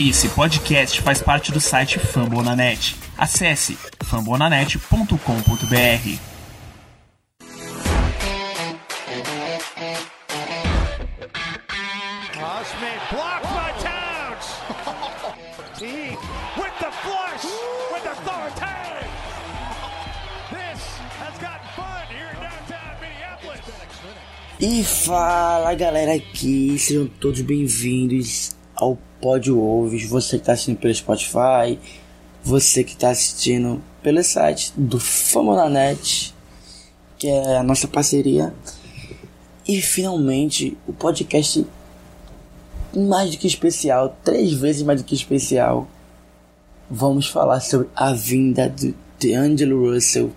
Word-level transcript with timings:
Esse 0.00 0.28
podcast 0.28 1.00
faz 1.00 1.20
parte 1.20 1.50
do 1.50 1.60
site 1.60 1.98
Fambonanet. 1.98 2.94
Acesse 3.16 3.76
fambonanet.com.br. 4.04 6.18
Smith 12.64 13.00
blocked 13.10 13.44
by 13.44 13.72
Towns. 13.82 14.46
He 15.80 16.16
with 16.56 16.78
the 16.78 16.90
flush 17.02 17.44
with 17.92 18.06
authority. 18.06 19.06
This 20.50 20.80
has 21.18 21.36
got 21.40 21.60
fun 21.74 22.06
here 22.08 22.30
in 22.30 22.36
downtown 22.40 22.96
Minneapolis. 23.00 23.60
E 24.60 24.84
fala 24.84 25.74
galera 25.74 26.14
aqui, 26.14 26.78
sejam 26.78 27.08
todos 27.08 27.40
bem-vindos 27.40 28.56
ao 28.80 28.96
Pod 29.20 29.50
Ouves. 29.50 30.08
Você 30.08 30.36
que 30.36 30.42
está 30.42 30.52
assistindo 30.52 30.78
pelo 30.78 30.94
Spotify, 30.94 31.78
você 32.42 32.84
que 32.84 32.92
está 32.92 33.10
assistindo 33.10 33.82
pelo 34.02 34.22
site 34.22 34.72
do 34.76 34.98
Famonanet, 35.00 36.34
que 37.18 37.28
é 37.28 37.56
a 37.56 37.62
nossa 37.62 37.88
parceria. 37.88 38.54
E 39.66 39.82
finalmente 39.82 40.76
o 40.86 40.92
podcast 40.92 41.66
mais 42.96 43.30
do 43.30 43.36
que 43.36 43.46
especial, 43.46 44.16
três 44.24 44.52
vezes 44.52 44.82
mais 44.82 45.02
do 45.02 45.06
que 45.06 45.14
especial. 45.14 45.86
Vamos 46.90 47.28
falar 47.28 47.60
sobre 47.60 47.88
a 47.94 48.14
vinda 48.14 48.68
do 48.68 48.94
DeAngelo 49.18 49.92
Russell 49.92 50.32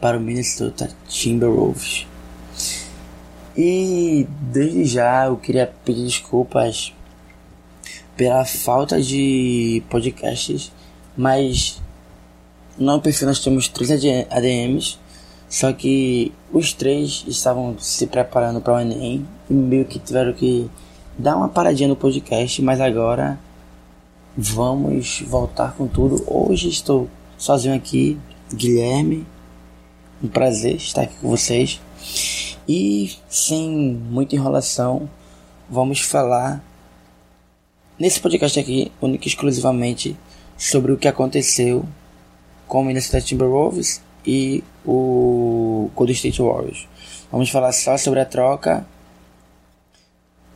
para 0.00 0.18
o 0.18 0.20
Minnesota 0.20 0.90
Timberwolves. 1.06 2.06
E 3.56 4.26
desde 4.40 4.84
já 4.86 5.26
eu 5.26 5.36
queria 5.36 5.72
pedir 5.84 6.04
desculpas 6.04 6.92
pela 8.16 8.44
falta 8.44 9.00
de 9.00 9.82
podcasts, 9.90 10.72
mas 11.16 11.80
no 12.78 13.00
perfil 13.00 13.28
nós 13.28 13.38
temos 13.38 13.68
três 13.68 13.90
ADMs, 14.30 14.98
só 15.48 15.72
que 15.72 16.32
os 16.52 16.72
três 16.72 17.24
estavam 17.28 17.76
se 17.78 18.06
preparando 18.06 18.60
para 18.60 18.74
o 18.74 18.80
Enem 18.80 19.26
e 19.48 19.52
meio 19.52 19.84
que 19.84 19.98
tiveram 19.98 20.32
que 20.32 20.68
dar 21.16 21.36
uma 21.36 21.48
paradinha 21.48 21.88
no 21.88 21.96
podcast, 21.96 22.60
mas 22.62 22.80
agora 22.80 23.38
vamos 24.36 25.22
voltar 25.26 25.74
com 25.74 25.86
tudo. 25.86 26.24
Hoje 26.26 26.68
estou 26.68 27.08
sozinho 27.38 27.74
aqui, 27.74 28.18
Guilherme, 28.52 29.26
um 30.22 30.28
prazer 30.28 30.76
estar 30.76 31.02
aqui 31.02 31.14
com 31.20 31.28
vocês. 31.28 31.80
E 32.66 33.12
sem 33.28 33.70
muita 33.70 34.34
enrolação, 34.34 35.08
vamos 35.68 36.00
falar 36.00 36.64
nesse 37.98 38.20
podcast 38.20 38.58
aqui, 38.58 38.90
único 39.00 39.24
e 39.24 39.28
exclusivamente, 39.28 40.16
sobre 40.56 40.92
o 40.92 40.96
que 40.96 41.08
aconteceu 41.08 41.84
com 42.66 42.80
o 42.80 42.84
Minnesota 42.84 43.20
Timberwolves 43.20 44.02
e 44.26 44.64
o 44.84 45.90
Golden 45.94 46.14
State 46.14 46.40
Warriors. 46.40 46.88
Vamos 47.30 47.50
falar 47.50 47.72
só 47.72 47.96
sobre 47.96 48.20
a 48.20 48.24
troca 48.24 48.86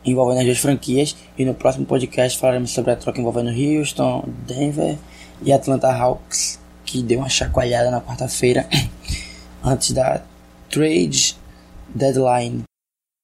envolvendo 0.05 0.39
as 0.39 0.45
duas 0.45 0.57
franquias 0.57 1.15
e 1.37 1.45
no 1.45 1.53
próximo 1.53 1.85
podcast 1.85 2.39
falaremos 2.39 2.71
sobre 2.71 2.91
a 2.91 2.95
troca 2.95 3.19
envolvendo 3.19 3.49
Houston, 3.49 4.23
Denver 4.47 4.97
e 5.41 5.51
Atlanta 5.51 5.91
Hawks, 5.91 6.59
que 6.85 7.03
deu 7.03 7.19
uma 7.19 7.29
chacoalhada 7.29 7.91
na 7.91 8.01
quarta-feira 8.01 8.67
antes 9.63 9.91
da 9.91 10.21
trade 10.69 11.35
deadline. 11.93 12.63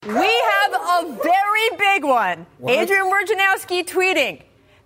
We 0.05 0.13
have 0.13 0.73
a 0.73 1.01
very 1.23 1.44
big 1.77 2.03
one. 2.03 2.45
Adrian 2.67 3.05
Wojnarowski 3.09 3.83
tweeting. 3.85 4.41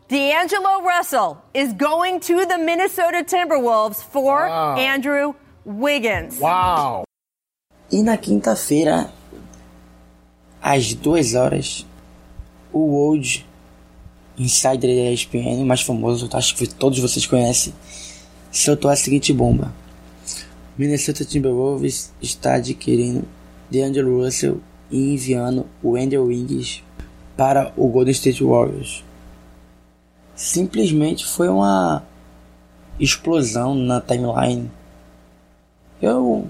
D'Angelo 0.07 0.81
Russell 0.81 1.37
is 1.53 1.71
going 1.73 2.19
to 2.21 2.45
the 2.45 2.57
Minnesota 2.57 3.23
Timberwolves 3.23 4.01
for 4.01 4.47
Wow. 4.47 4.75
Andrew 4.77 5.33
Wiggins. 5.65 6.39
Wow. 6.39 7.03
E 7.91 8.01
na 8.01 8.17
quinta-feira, 8.17 9.11
às 10.61 10.93
duas 10.95 11.35
horas, 11.35 11.85
o 12.73 12.95
Old 12.95 13.45
Insider 14.37 14.95
da 14.95 15.11
ESPN, 15.11 15.63
mais 15.65 15.81
famoso, 15.81 16.29
acho 16.33 16.55
que 16.55 16.65
todos 16.67 16.97
vocês 16.99 17.27
conhecem, 17.27 17.73
soltou 18.51 18.89
a 18.89 18.95
seguinte 18.95 19.31
bomba. 19.33 19.71
Minnesota 20.77 21.25
Timberwolves 21.25 22.11
está 22.21 22.55
adquirindo 22.55 23.27
DeAngelo 23.69 24.23
Russell 24.23 24.59
e 24.91 25.13
enviando 25.13 25.65
o 25.81 25.95
Andrew 25.95 26.25
Wiggins 26.25 26.83
para 27.37 27.71
o 27.77 27.87
Golden 27.87 28.11
State 28.11 28.43
Warriors. 28.43 29.03
Simplesmente 30.35 31.25
foi 31.25 31.49
uma 31.49 32.03
explosão 32.99 33.75
na 33.75 34.01
timeline. 34.01 34.69
Eu 36.01 36.47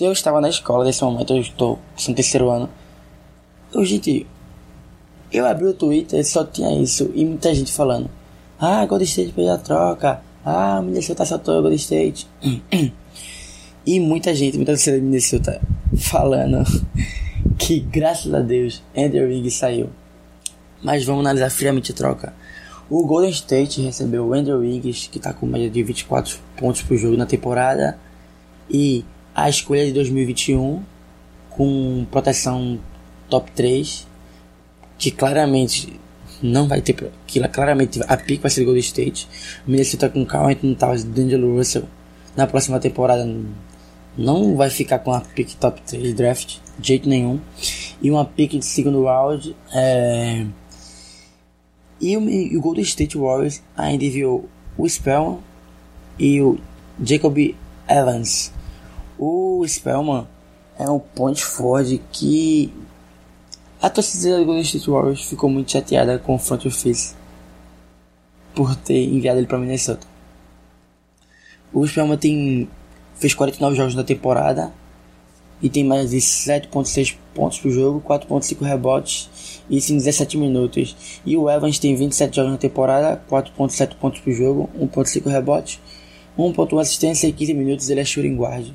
eu 0.00 0.12
estava 0.12 0.40
na 0.40 0.48
escola 0.48 0.84
nesse 0.84 1.04
momento, 1.04 1.32
eu 1.32 1.40
estou 1.40 1.78
no 2.08 2.14
terceiro 2.14 2.50
ano. 2.50 2.68
Eu, 3.72 3.84
gente, 3.84 4.26
eu 5.32 5.46
abri 5.46 5.66
o 5.66 5.74
Twitter 5.74 6.18
e 6.18 6.24
só 6.24 6.44
tinha 6.44 6.70
isso. 6.80 7.10
E 7.14 7.24
muita 7.24 7.54
gente 7.54 7.72
falando: 7.72 8.10
Ah, 8.58 8.84
Golden 8.86 9.06
State 9.06 9.32
fez 9.32 9.48
a 9.48 9.58
troca. 9.58 10.20
Ah, 10.44 10.80
Minnesota 10.82 11.24
soltou 11.24 11.58
o 11.58 11.62
Golden 11.62 11.76
State. 11.76 12.26
e 13.88 13.98
muita 13.98 14.34
gente, 14.34 14.58
muita 14.58 14.72
torcida 14.72 14.98
de 14.98 15.02
Minnesota 15.02 15.62
falando 15.96 16.62
que, 17.56 17.80
graças 17.80 18.34
a 18.34 18.40
Deus, 18.40 18.82
Andrew 18.94 19.26
Wiggins 19.26 19.54
saiu. 19.54 19.88
Mas 20.82 21.06
vamos 21.06 21.20
analisar 21.20 21.48
friamente 21.48 21.92
a 21.92 21.94
troca. 21.94 22.34
O 22.90 23.06
Golden 23.06 23.30
State 23.30 23.80
recebeu 23.80 24.26
o 24.26 24.34
Andrew 24.34 24.58
Wiggins, 24.58 25.08
que 25.10 25.16
está 25.16 25.32
com 25.32 25.46
média 25.46 25.70
de 25.70 25.82
24 25.82 26.38
pontos 26.58 26.82
por 26.82 26.98
jogo 26.98 27.16
na 27.16 27.24
temporada. 27.24 27.98
E 28.68 29.06
a 29.34 29.48
escolha 29.48 29.86
de 29.86 29.92
2021 29.92 30.82
com 31.48 32.06
proteção 32.10 32.78
top 33.30 33.50
3 33.52 34.06
que 34.98 35.10
claramente 35.10 35.98
não 36.42 36.68
vai 36.68 36.82
ter 36.82 36.94
que 37.26 37.40
claramente 37.48 38.00
a 38.06 38.16
pick 38.18 38.42
vai 38.42 38.50
ser 38.50 38.60
do 38.60 38.66
Golden 38.66 38.82
State 38.82 39.26
o 39.66 39.70
Minnesota 39.70 40.10
com 40.10 40.26
Carl 40.26 40.50
Anthony 40.50 40.74
Towns 40.74 41.02
e 41.02 41.06
D'Angelo 41.06 41.56
Russell 41.56 41.84
na 42.36 42.46
próxima 42.46 42.78
temporada 42.78 43.24
não 44.18 44.56
vai 44.56 44.68
ficar 44.68 44.98
com 44.98 45.12
a 45.12 45.20
pick 45.20 45.54
top 45.54 45.80
3 45.82 46.12
draft 46.14 46.56
de 46.78 46.88
jeito 46.88 47.08
nenhum 47.08 47.40
e 48.02 48.10
uma 48.10 48.24
pick 48.24 48.58
de 48.58 48.64
segundo 48.64 49.04
round 49.04 49.54
é... 49.72 50.44
e, 52.00 52.16
o, 52.16 52.28
e 52.28 52.56
o 52.56 52.60
Golden 52.60 52.82
State 52.82 53.16
Warriors 53.16 53.62
ainda 53.76 54.04
enviou 54.04 54.48
o 54.76 54.88
Spellman 54.88 55.38
e 56.18 56.42
o 56.42 56.58
Jacob 57.00 57.38
Evans 57.88 58.52
o 59.18 59.64
Spellman 59.66 60.26
é 60.78 60.88
um 60.90 60.98
point 60.98 61.44
forward 61.44 62.00
que 62.12 62.72
a 63.80 63.88
torcida 63.88 64.38
do 64.38 64.44
Golden 64.44 64.62
State 64.62 64.90
Warriors 64.90 65.22
ficou 65.22 65.48
muito 65.48 65.70
chateada 65.70 66.18
com 66.18 66.34
o 66.34 66.38
front 66.38 66.66
office 66.66 67.16
por 68.54 68.74
ter 68.74 69.04
enviado 69.04 69.38
ele 69.38 69.46
para 69.46 69.58
Minnesota. 69.58 70.06
O 71.72 71.86
Spellman 71.86 72.16
tem 72.16 72.68
fez 73.18 73.34
49 73.34 73.76
jogos 73.76 73.94
na 73.94 74.04
temporada 74.04 74.72
e 75.60 75.68
tem 75.68 75.84
mais 75.84 76.10
de 76.10 76.18
7.6 76.18 77.16
pontos 77.34 77.58
por 77.58 77.70
jogo, 77.70 78.02
4.5 78.06 78.64
rebotes 78.64 79.28
e 79.68 79.76
em 79.76 79.96
17 79.96 80.36
minutos. 80.36 81.20
E 81.26 81.36
o 81.36 81.50
Evans 81.50 81.78
tem 81.78 81.94
27 81.96 82.36
jogos 82.36 82.52
na 82.52 82.58
temporada, 82.58 83.20
4.7 83.28 83.96
pontos 83.96 84.20
por 84.20 84.32
jogo, 84.32 84.70
1.5 84.78 85.26
rebotes, 85.26 85.80
1.1 86.38 86.80
assistência 86.80 87.26
e 87.26 87.32
15 87.32 87.54
minutos 87.54 87.90
ele 87.90 88.00
é 88.00 88.04
shooting 88.04 88.36
guard. 88.36 88.68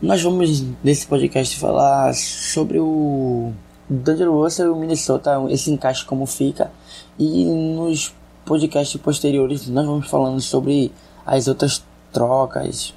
Nós 0.00 0.22
vamos 0.22 0.62
nesse 0.84 1.06
podcast 1.06 1.56
falar 1.56 2.14
sobre 2.14 2.78
o 2.78 3.52
D'Angelo 3.88 4.42
Russell 4.42 4.66
e 4.66 4.70
o 4.70 4.76
Minnesota, 4.76 5.42
esse 5.48 5.70
encaixe 5.70 6.04
como 6.04 6.26
fica. 6.26 6.70
E 7.18 7.46
nos 7.46 8.14
podcasts 8.44 9.00
posteriores 9.00 9.66
nós 9.68 9.86
vamos 9.86 10.08
falando 10.08 10.40
sobre 10.40 10.92
as 11.24 11.48
outras 11.48 11.82
trocas. 12.12 12.92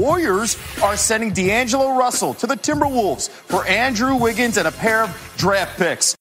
Warriors 0.00 0.56
are 0.82 0.96
sending 0.96 1.30
D'Angelo 1.32 1.96
Russell 1.96 2.34
to 2.34 2.46
the 2.46 2.56
Timberwolves 2.56 3.28
for 3.28 3.66
Andrew 3.66 4.14
Wiggins 4.16 4.56
and 4.58 4.66
a 4.68 4.72
pair 4.72 5.02
of 5.04 5.10
draft 5.36 5.76
picks. 5.78 6.14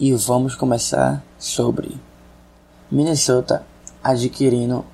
E 0.00 0.12
vamos 0.14 0.54
começar 0.54 1.22
sobre 1.38 1.96
Minnesota 2.90 3.64
adquirindo 4.02 4.84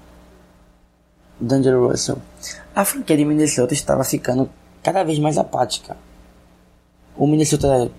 D'Angelo 1.41 1.89
Russell. 1.89 2.19
A 2.75 2.85
franquia 2.85 3.17
de 3.17 3.25
Minnesota 3.25 3.75
estava 3.75 4.03
ficando 4.05 4.49
cada 4.83 5.03
vez 5.05 5.19
mais 5.19 5.37
apática. 5.37 5.97
O 7.17 7.27
Minnesota 7.27 7.91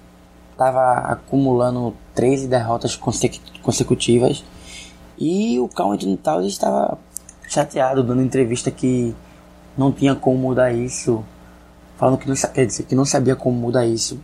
estava 0.52 1.12
acumulando 1.12 1.96
13 2.16 2.48
derrotas 2.48 2.96
consecu- 2.96 3.40
consecutivas 3.62 4.44
e 5.18 5.60
o 5.60 5.68
Carl 5.68 5.92
Anthony 5.92 6.18
Towns 6.18 6.48
estava 6.48 6.98
chateado, 7.48 8.04
dando 8.04 8.22
entrevista 8.22 8.72
que 8.72 9.16
não 9.78 9.92
tinha 9.92 10.16
como 10.16 10.38
mudar 10.38 10.72
isso, 10.72 11.24
falando 11.98 12.18
que 12.18 12.28
não, 12.28 12.36
quer 12.36 12.66
dizer, 12.66 12.84
que 12.84 12.96
não 12.96 13.06
sabia 13.06 13.36
como 13.36 13.58
mudar 13.58 13.86
isso. 13.86 14.20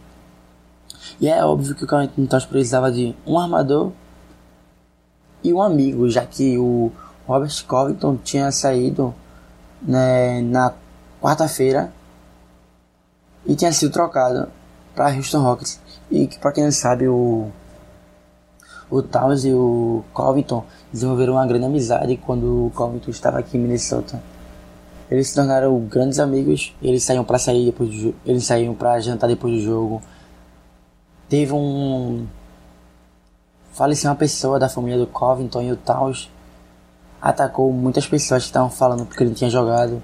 E 1.19 1.27
é 1.27 1.43
óbvio 1.43 1.75
que 1.75 1.83
o 1.83 2.27
Towns 2.27 2.45
precisava 2.45 2.91
de 2.91 3.15
um 3.25 3.37
armador 3.37 3.91
e 5.43 5.53
um 5.53 5.61
amigo, 5.61 6.09
já 6.09 6.25
que 6.25 6.57
o 6.57 6.91
Robert 7.27 7.65
Covington 7.65 8.17
tinha 8.17 8.51
saído 8.51 9.13
né, 9.81 10.41
na 10.41 10.73
quarta-feira 11.21 11.91
e 13.45 13.55
tinha 13.55 13.71
sido 13.71 13.91
trocado 13.91 14.49
para 14.95 15.15
Houston 15.15 15.41
Rockets. 15.41 15.79
E 16.09 16.27
que, 16.27 16.37
para 16.37 16.51
quem 16.51 16.63
não 16.63 16.71
sabe, 16.71 17.07
o, 17.07 17.51
o 18.91 19.01
Towns 19.01 19.45
e 19.45 19.53
o 19.53 20.03
Covington 20.13 20.65
desenvolveram 20.91 21.33
uma 21.33 21.47
grande 21.47 21.65
amizade 21.65 22.17
quando 22.17 22.67
o 22.67 22.71
Covington 22.75 23.09
estava 23.09 23.39
aqui 23.39 23.57
em 23.57 23.61
Minnesota. 23.61 24.21
Eles 25.09 25.29
se 25.29 25.35
tornaram 25.35 25.79
grandes 25.79 26.19
amigos. 26.19 26.75
Eles 26.81 27.03
saíam 27.03 27.23
para 27.23 27.39
sair 27.39 27.65
depois 27.65 27.89
do. 27.89 28.13
Eles 28.25 28.45
saíam 28.45 28.73
para 28.73 28.99
jantar 28.99 29.27
depois 29.27 29.53
do 29.53 29.61
jogo. 29.61 30.01
Teve 31.29 31.53
um 31.53 32.27
faleceu 33.71 34.09
uma 34.09 34.17
pessoa 34.17 34.59
da 34.59 34.67
família 34.67 34.99
do 34.99 35.07
Covington 35.07 35.61
e 35.61 35.71
o 35.71 35.77
Towns 35.77 36.29
atacou 37.21 37.71
muitas 37.71 38.05
pessoas 38.05 38.43
que 38.43 38.49
estavam 38.49 38.69
falando 38.69 39.05
porque 39.05 39.23
ele 39.23 39.33
tinha 39.33 39.49
jogado 39.49 40.01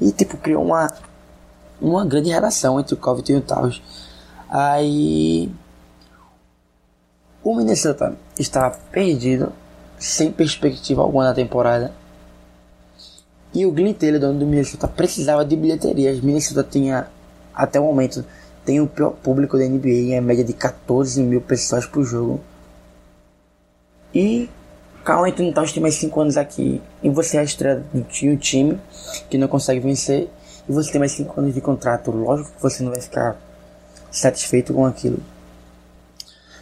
e 0.00 0.12
tipo 0.12 0.36
criou 0.36 0.64
uma 0.64 0.88
uma 1.80 2.04
grande 2.04 2.30
relação 2.30 2.78
entre 2.78 2.94
o 2.94 2.96
Covington 2.96 3.32
e 3.32 3.36
o 3.36 3.40
Towns. 3.40 3.82
Aí 4.48 5.52
o 7.42 7.54
Minnesota 7.54 8.16
estava 8.38 8.76
perdido, 8.90 9.52
sem 9.98 10.30
perspectiva 10.30 11.02
alguma 11.02 11.24
na 11.24 11.34
temporada. 11.34 11.92
E 13.54 13.64
o 13.64 13.72
Glenn 13.72 13.94
Taylor, 13.94 14.20
dono 14.20 14.38
do 14.38 14.46
Minnesota, 14.46 14.86
precisava 14.86 15.44
de 15.44 15.56
bilheterias. 15.56 16.20
Minnesota 16.20 16.62
tinha, 16.62 17.08
até 17.54 17.80
o 17.80 17.84
momento, 17.84 18.24
tem 18.64 18.80
o 18.80 18.86
pior 18.86 19.10
público 19.10 19.56
da 19.56 19.64
NBA, 19.64 20.14
em 20.14 20.20
média 20.20 20.44
de 20.44 20.52
14 20.52 21.22
mil 21.22 21.40
pessoas 21.40 21.86
por 21.86 22.04
jogo. 22.04 22.40
E 24.14 24.48
Carl 25.04 25.24
Anthony 25.24 25.52
Towns 25.54 25.72
tem 25.72 25.82
mais 25.82 25.94
5 25.94 26.20
anos 26.20 26.36
aqui. 26.36 26.82
E 27.02 27.08
você 27.08 27.38
é 27.38 27.40
a 27.40 27.42
estreia 27.42 27.82
de 27.92 28.28
um 28.28 28.36
time 28.36 28.78
que 29.30 29.38
não 29.38 29.48
consegue 29.48 29.80
vencer. 29.80 30.28
E 30.68 30.72
você 30.72 30.92
tem 30.92 30.98
mais 30.98 31.12
5 31.12 31.40
anos 31.40 31.54
de 31.54 31.60
contrato. 31.60 32.10
Lógico 32.10 32.50
que 32.54 32.62
você 32.62 32.82
não 32.82 32.90
vai 32.90 33.00
ficar 33.00 33.36
satisfeito 34.10 34.74
com 34.74 34.84
aquilo. 34.84 35.18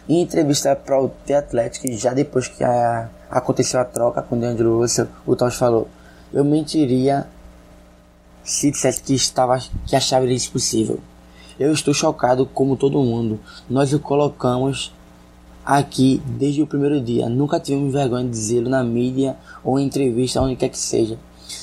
Em 0.09 0.21
entrevista 0.21 0.75
para 0.75 1.01
o 1.01 1.09
The 1.25 1.35
Athletic, 1.35 1.97
já 1.97 2.13
depois 2.13 2.47
que 2.47 2.63
a, 2.63 3.09
aconteceu 3.29 3.79
a 3.79 3.85
troca 3.85 4.21
com 4.21 4.37
o 4.37 4.39
DeAndre 4.39 4.65
Russell, 4.65 5.07
o 5.25 5.35
Towns 5.35 5.55
falou: 5.55 5.89
Eu 6.31 6.45
mentiria 6.45 7.27
se 8.47 8.71
dissesse 8.71 9.03
que, 9.03 9.13
estava, 9.13 9.59
que 9.85 9.95
achava 9.95 10.25
isso 10.27 10.51
possível. 10.51 10.99
Eu 11.59 11.73
estou 11.73 11.93
chocado 11.93 12.45
como 12.45 12.77
todo 12.77 13.03
mundo. 13.03 13.39
Nós 13.69 13.91
o 13.91 13.99
colocamos 13.99 14.93
aqui 15.65 16.21
desde 16.25 16.61
o 16.61 16.67
primeiro 16.67 17.01
dia. 17.01 17.27
Nunca 17.27 17.59
tivemos 17.59 17.91
vergonha 17.91 18.23
de 18.23 18.29
dizê-lo 18.29 18.69
na 18.69 18.81
mídia 18.83 19.35
ou 19.61 19.77
em 19.77 19.85
entrevista, 19.85 20.41
onde 20.41 20.55
quer 20.55 20.69
que 20.69 20.77
seja. 20.77 21.19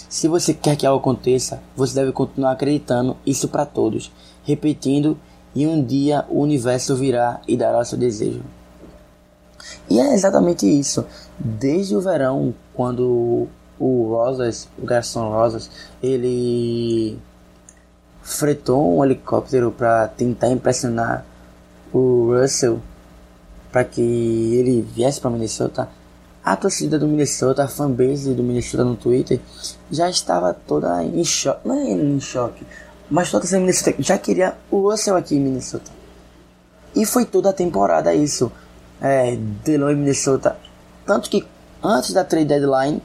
Se 0.09 0.29
você 0.29 0.53
quer 0.53 0.77
que 0.77 0.87
algo 0.87 1.01
aconteça, 1.01 1.63
você 1.75 1.95
deve 1.95 2.13
continuar 2.13 2.53
acreditando 2.53 3.17
isso 3.25 3.49
para 3.49 3.65
todos, 3.65 4.13
repetindo 4.45 5.17
e 5.55 5.67
um 5.67 5.83
dia 5.85 6.25
o 6.29 6.41
universo 6.41 6.97
virá 6.97 7.41
e 7.47 7.57
dará 7.57 7.85
seu 7.85 7.99
desejo. 7.99 8.43
E 9.89 9.99
é 9.99 10.15
exatamente 10.15 10.67
isso. 10.67 11.05
Desde 11.39 11.97
o 11.97 12.01
verão, 12.01 12.55
quando 12.75 13.49
o 13.79 14.09
Rosas, 14.09 14.69
o 14.79 14.85
garçom 14.85 15.31
Rosas, 15.31 15.71
ele 16.03 17.19
fretou 18.23 18.97
um 18.97 19.05
helicóptero 19.05 19.71
para 19.71 20.09
tentar 20.09 20.49
impressionar 20.49 21.25
o 21.93 22.35
Russell 22.35 22.81
para 23.71 23.85
que 23.85 24.01
ele 24.01 24.83
viesse 24.83 25.21
para 25.21 25.31
Minnesota, 25.31 25.89
a 26.45 26.57
torcida 26.57 26.99
do 26.99 27.09
Minnesota, 27.09 27.65
a 27.65 27.69
fanbase 27.69 28.33
do 28.33 28.43
Minnesota 28.43 28.85
no 28.85 28.95
Twitter, 28.95 29.41
já 29.91 30.09
estava 30.09 30.55
toda 30.55 31.03
em 31.03 31.25
choque. 31.25 31.67
Não 31.67 31.75
é 31.75 31.91
em 31.91 32.21
choque, 32.21 32.65
mas 33.11 33.31
toda 33.31 33.45
essa 33.45 33.59
Minnesota 33.59 33.95
já 33.99 34.19
queria 34.19 34.55
o 34.71 34.91
Russell 34.91 35.17
aqui 35.17 35.37
em 35.37 35.41
Minnesota. 35.41 35.91
E 36.95 37.05
foi 37.05 37.25
toda 37.25 37.51
a 37.51 37.53
temporada 37.53 38.15
isso. 38.15 38.51
É, 39.01 39.37
Delon 39.65 39.91
em 39.91 39.97
Minnesota. 39.97 40.57
Tanto 41.05 41.29
que 41.29 41.45
antes 41.83 42.13
da 42.13 42.25
trade 42.25 42.47
deadline, 42.47 43.03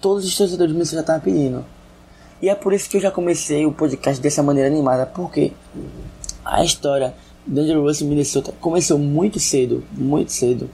todos 0.00 0.24
os 0.24 0.36
torcedores 0.36 0.72
do 0.72 0.74
Minnesota 0.74 1.00
estavam 1.00 1.20
pedindo. 1.20 1.64
E 2.40 2.48
é 2.48 2.54
por 2.54 2.72
isso 2.72 2.88
que 2.88 2.96
eu 2.96 3.00
já 3.00 3.10
comecei 3.10 3.66
o 3.66 3.72
podcast 3.72 4.22
dessa 4.22 4.42
maneira 4.42 4.68
animada, 4.68 5.06
porque 5.06 5.52
a 6.44 6.62
história 6.64 7.14
D'Angelo 7.46 7.82
Russell 7.82 8.08
Minnesota 8.08 8.52
começou 8.60 8.98
muito 8.98 9.38
cedo, 9.38 9.84
muito 9.92 10.32
cedo. 10.32 10.70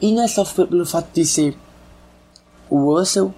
E 0.00 0.12
não 0.12 0.22
é 0.22 0.28
só 0.28 0.44
pelo 0.44 0.84
fato 0.84 1.08
de 1.12 1.24
ser 1.24 1.56
o 2.68 2.92
Russell 2.92 3.32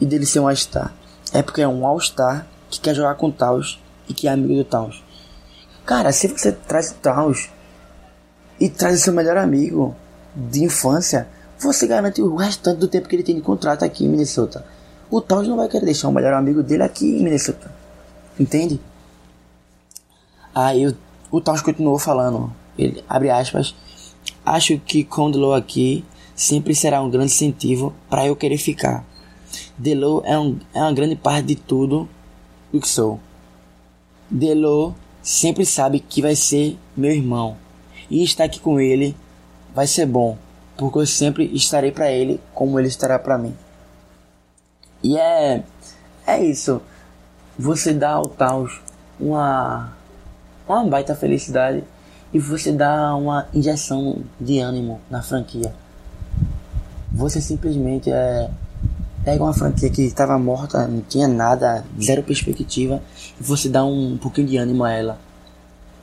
e 0.00 0.04
dele 0.04 0.26
ser 0.26 0.40
um 0.40 0.48
All-Star. 0.48 0.92
É 1.32 1.42
porque 1.42 1.62
é 1.62 1.68
um 1.68 1.86
All-Star 1.86 2.46
que 2.74 2.80
quer 2.80 2.94
jogar 2.94 3.14
com 3.14 3.30
Taos 3.30 3.80
e 4.08 4.14
que 4.14 4.28
é 4.28 4.30
amigo 4.30 4.54
do 4.54 4.64
Taos. 4.64 5.02
Cara, 5.84 6.12
se 6.12 6.28
você 6.28 6.52
traz 6.52 6.92
Taos 6.92 7.48
e 8.60 8.68
traz 8.68 9.00
seu 9.00 9.12
melhor 9.12 9.36
amigo 9.36 9.94
de 10.34 10.64
infância, 10.64 11.28
você 11.58 11.86
garante 11.86 12.20
o 12.22 12.34
restante 12.36 12.78
do 12.78 12.88
tempo 12.88 13.08
que 13.08 13.16
ele 13.16 13.22
tem 13.22 13.34
de 13.34 13.40
contrato 13.40 13.84
aqui 13.84 14.04
em 14.04 14.08
Minnesota. 14.08 14.64
O 15.10 15.20
Taos 15.20 15.46
não 15.46 15.56
vai 15.56 15.68
querer 15.68 15.84
deixar 15.84 16.08
o 16.08 16.12
melhor 16.12 16.34
amigo 16.34 16.62
dele 16.62 16.82
aqui 16.82 17.06
em 17.06 17.22
Minnesota. 17.22 17.70
Entende? 18.38 18.80
Aí 20.54 20.86
o 20.86 20.96
o 21.34 21.40
Taos 21.40 21.60
continuou 21.60 21.98
falando, 21.98 22.52
ele 22.78 23.02
abre 23.08 23.28
aspas, 23.28 23.74
acho 24.46 24.78
que 24.78 25.02
com 25.02 25.28
Delo 25.28 25.52
aqui 25.52 26.04
sempre 26.32 26.76
será 26.76 27.02
um 27.02 27.10
grande 27.10 27.32
incentivo 27.32 27.92
para 28.08 28.24
eu 28.24 28.36
querer 28.36 28.56
ficar. 28.56 29.04
Delo 29.76 30.22
é, 30.24 30.38
um, 30.38 30.60
é 30.72 30.80
uma 30.80 30.92
grande 30.92 31.16
parte 31.16 31.46
de 31.46 31.56
tudo 31.56 32.08
o 32.76 32.80
que 32.80 32.88
sou. 32.88 33.20
Delo 34.30 34.94
sempre 35.22 35.64
sabe 35.64 36.00
que 36.00 36.20
vai 36.20 36.34
ser 36.34 36.78
meu 36.96 37.10
irmão 37.10 37.56
e 38.10 38.22
estar 38.22 38.44
aqui 38.44 38.60
com 38.60 38.80
ele 38.80 39.16
vai 39.74 39.86
ser 39.86 40.06
bom, 40.06 40.36
porque 40.76 40.98
eu 40.98 41.06
sempre 41.06 41.44
estarei 41.54 41.90
para 41.90 42.10
ele 42.10 42.40
como 42.52 42.78
ele 42.78 42.88
estará 42.88 43.18
para 43.18 43.38
mim. 43.38 43.56
E 45.02 45.16
é 45.16 45.62
é 46.26 46.42
isso. 46.42 46.80
Você 47.58 47.92
dá 47.92 48.12
ao 48.12 48.26
Taos 48.26 48.80
uma 49.20 49.92
uma 50.66 50.84
baita 50.84 51.14
felicidade 51.14 51.84
e 52.32 52.38
você 52.38 52.72
dá 52.72 53.14
uma 53.14 53.46
injeção 53.54 54.22
de 54.40 54.58
ânimo 54.58 55.00
na 55.10 55.22
franquia. 55.22 55.74
Você 57.12 57.40
simplesmente 57.40 58.10
é, 58.10 58.50
pega 59.24 59.42
uma 59.42 59.54
franquia 59.54 59.88
que 59.88 60.02
estava 60.02 60.38
morta, 60.38 60.86
não 60.86 61.00
tinha 61.00 61.26
nada, 61.26 61.84
zero 62.00 62.22
perspectiva, 62.22 63.02
e 63.40 63.42
você 63.42 63.68
dá 63.68 63.84
um, 63.84 64.18
pouquinho 64.18 64.46
de 64.46 64.56
ânimo 64.58 64.84
a 64.84 64.92
ela. 64.92 65.18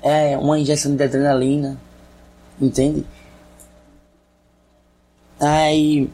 É 0.01 0.35
uma 0.37 0.59
injeção 0.59 0.95
de 0.95 1.03
adrenalina, 1.03 1.79
entende? 2.59 3.05
Aí 5.39 6.09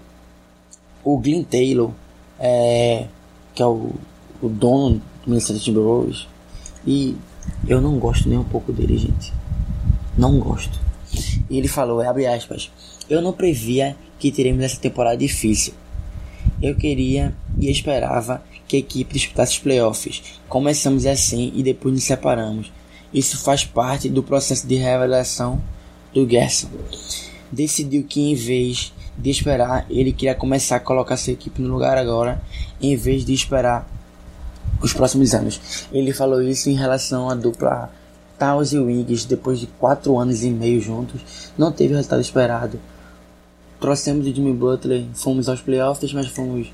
o 1.04 1.18
Glenn 1.18 1.44
Taylor, 1.44 1.92
é, 2.38 3.08
que 3.56 3.62
é 3.62 3.66
o, 3.66 3.92
o 4.42 4.50
dono 4.50 5.02
do 5.24 5.30
Minnesota 5.30 5.60
Timberwolves, 5.60 6.28
e 6.86 7.16
eu 7.66 7.80
não 7.80 7.98
gosto 7.98 8.28
nem 8.28 8.38
um 8.38 8.44
pouco 8.44 8.74
dele, 8.74 8.98
gente. 8.98 9.34
Não 10.18 10.40
gosto. 10.40 10.80
E 11.50 11.58
ele 11.58 11.68
falou, 11.70 12.02
abre 12.02 12.28
aspas, 12.28 12.70
eu 13.10 13.22
não 13.22 13.32
previa 13.32 13.96
que 14.20 14.32
teremos 14.32 14.64
essa 14.64 14.80
temporada 14.80 15.16
difícil. 15.16 15.74
Eu 16.62 16.76
queria 16.76 17.36
e 17.60 17.70
esperava 17.70 18.42
que 18.68 18.76
a 18.76 18.80
equipe 18.80 19.14
disputasse 19.14 19.54
os 19.54 19.60
playoffs. 19.60 20.40
Começamos 20.50 21.06
assim 21.06 21.52
e 21.56 21.64
depois 21.64 21.94
nos 21.94 22.04
separamos. 22.04 22.72
Isso 23.14 23.38
faz 23.38 23.64
parte 23.64 24.10
do 24.10 24.24
processo 24.24 24.68
de 24.68 24.76
revelação 24.76 25.62
do 26.14 26.28
Gerson. 26.28 26.68
Decidiu 27.52 28.04
que 28.04 28.22
em 28.22 28.36
vez 28.36 28.92
de 29.18 29.30
esperar, 29.30 29.86
ele 29.90 30.12
queria 30.12 30.36
começar 30.36 30.76
a 30.76 30.80
colocar 30.80 31.18
sua 31.18 31.34
equipe 31.34 31.62
no 31.62 31.74
lugar 31.74 31.98
agora, 31.98 32.42
em 32.82 32.96
vez 32.96 33.26
de 33.26 33.34
esperar 33.34 33.88
os 34.82 34.94
próximos 34.94 35.34
anos. 35.34 35.88
Ele 35.92 36.14
falou 36.14 36.42
isso 36.42 36.70
em 36.70 36.76
relação 36.76 37.30
à 37.30 37.36
dupla 37.36 37.92
Taos 38.38 38.74
e 38.74 38.78
Wiggs, 38.78 39.28
depois 39.28 39.60
de 39.60 39.68
quatro 39.68 40.18
anos 40.18 40.44
e 40.44 40.50
meio 40.50 40.80
juntos, 40.80 41.22
não 41.58 41.72
teve 41.72 41.94
o 41.94 41.98
resultado 41.98 42.22
esperado. 42.22 42.80
Trouxemos 43.80 44.26
o 44.26 44.34
Jimmy 44.34 44.54
Butler, 44.54 45.06
fomos 45.14 45.48
aos 45.48 45.62
playoffs, 45.62 46.12
mas 46.12 46.28
fomos 46.28 46.68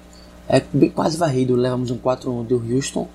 é, 0.48 0.62
quase 0.94 1.18
varrido, 1.18 1.56
levamos 1.56 1.92
um 1.92 1.98
4-1 1.98 2.46
do 2.46 2.74
Houston. 2.74 3.08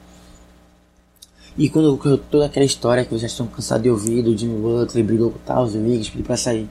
E 1.57 1.69
quando 1.69 1.97
toda 2.31 2.47
aquela 2.47 2.65
história 2.65 3.05
que 3.05 3.11
vocês 3.11 3.33
estão 3.33 3.47
cansados 3.47 3.83
de 3.83 3.91
ouvir 3.91 4.23
do 4.23 4.37
Jimmy 4.37 4.61
Butler, 4.61 5.05
brigou 5.05 5.31
com 5.33 5.39
e 5.75 5.79
o 5.79 5.83
Wiggins, 5.83 6.11
pediu 6.11 6.25
pra 6.25 6.37
sair. 6.37 6.69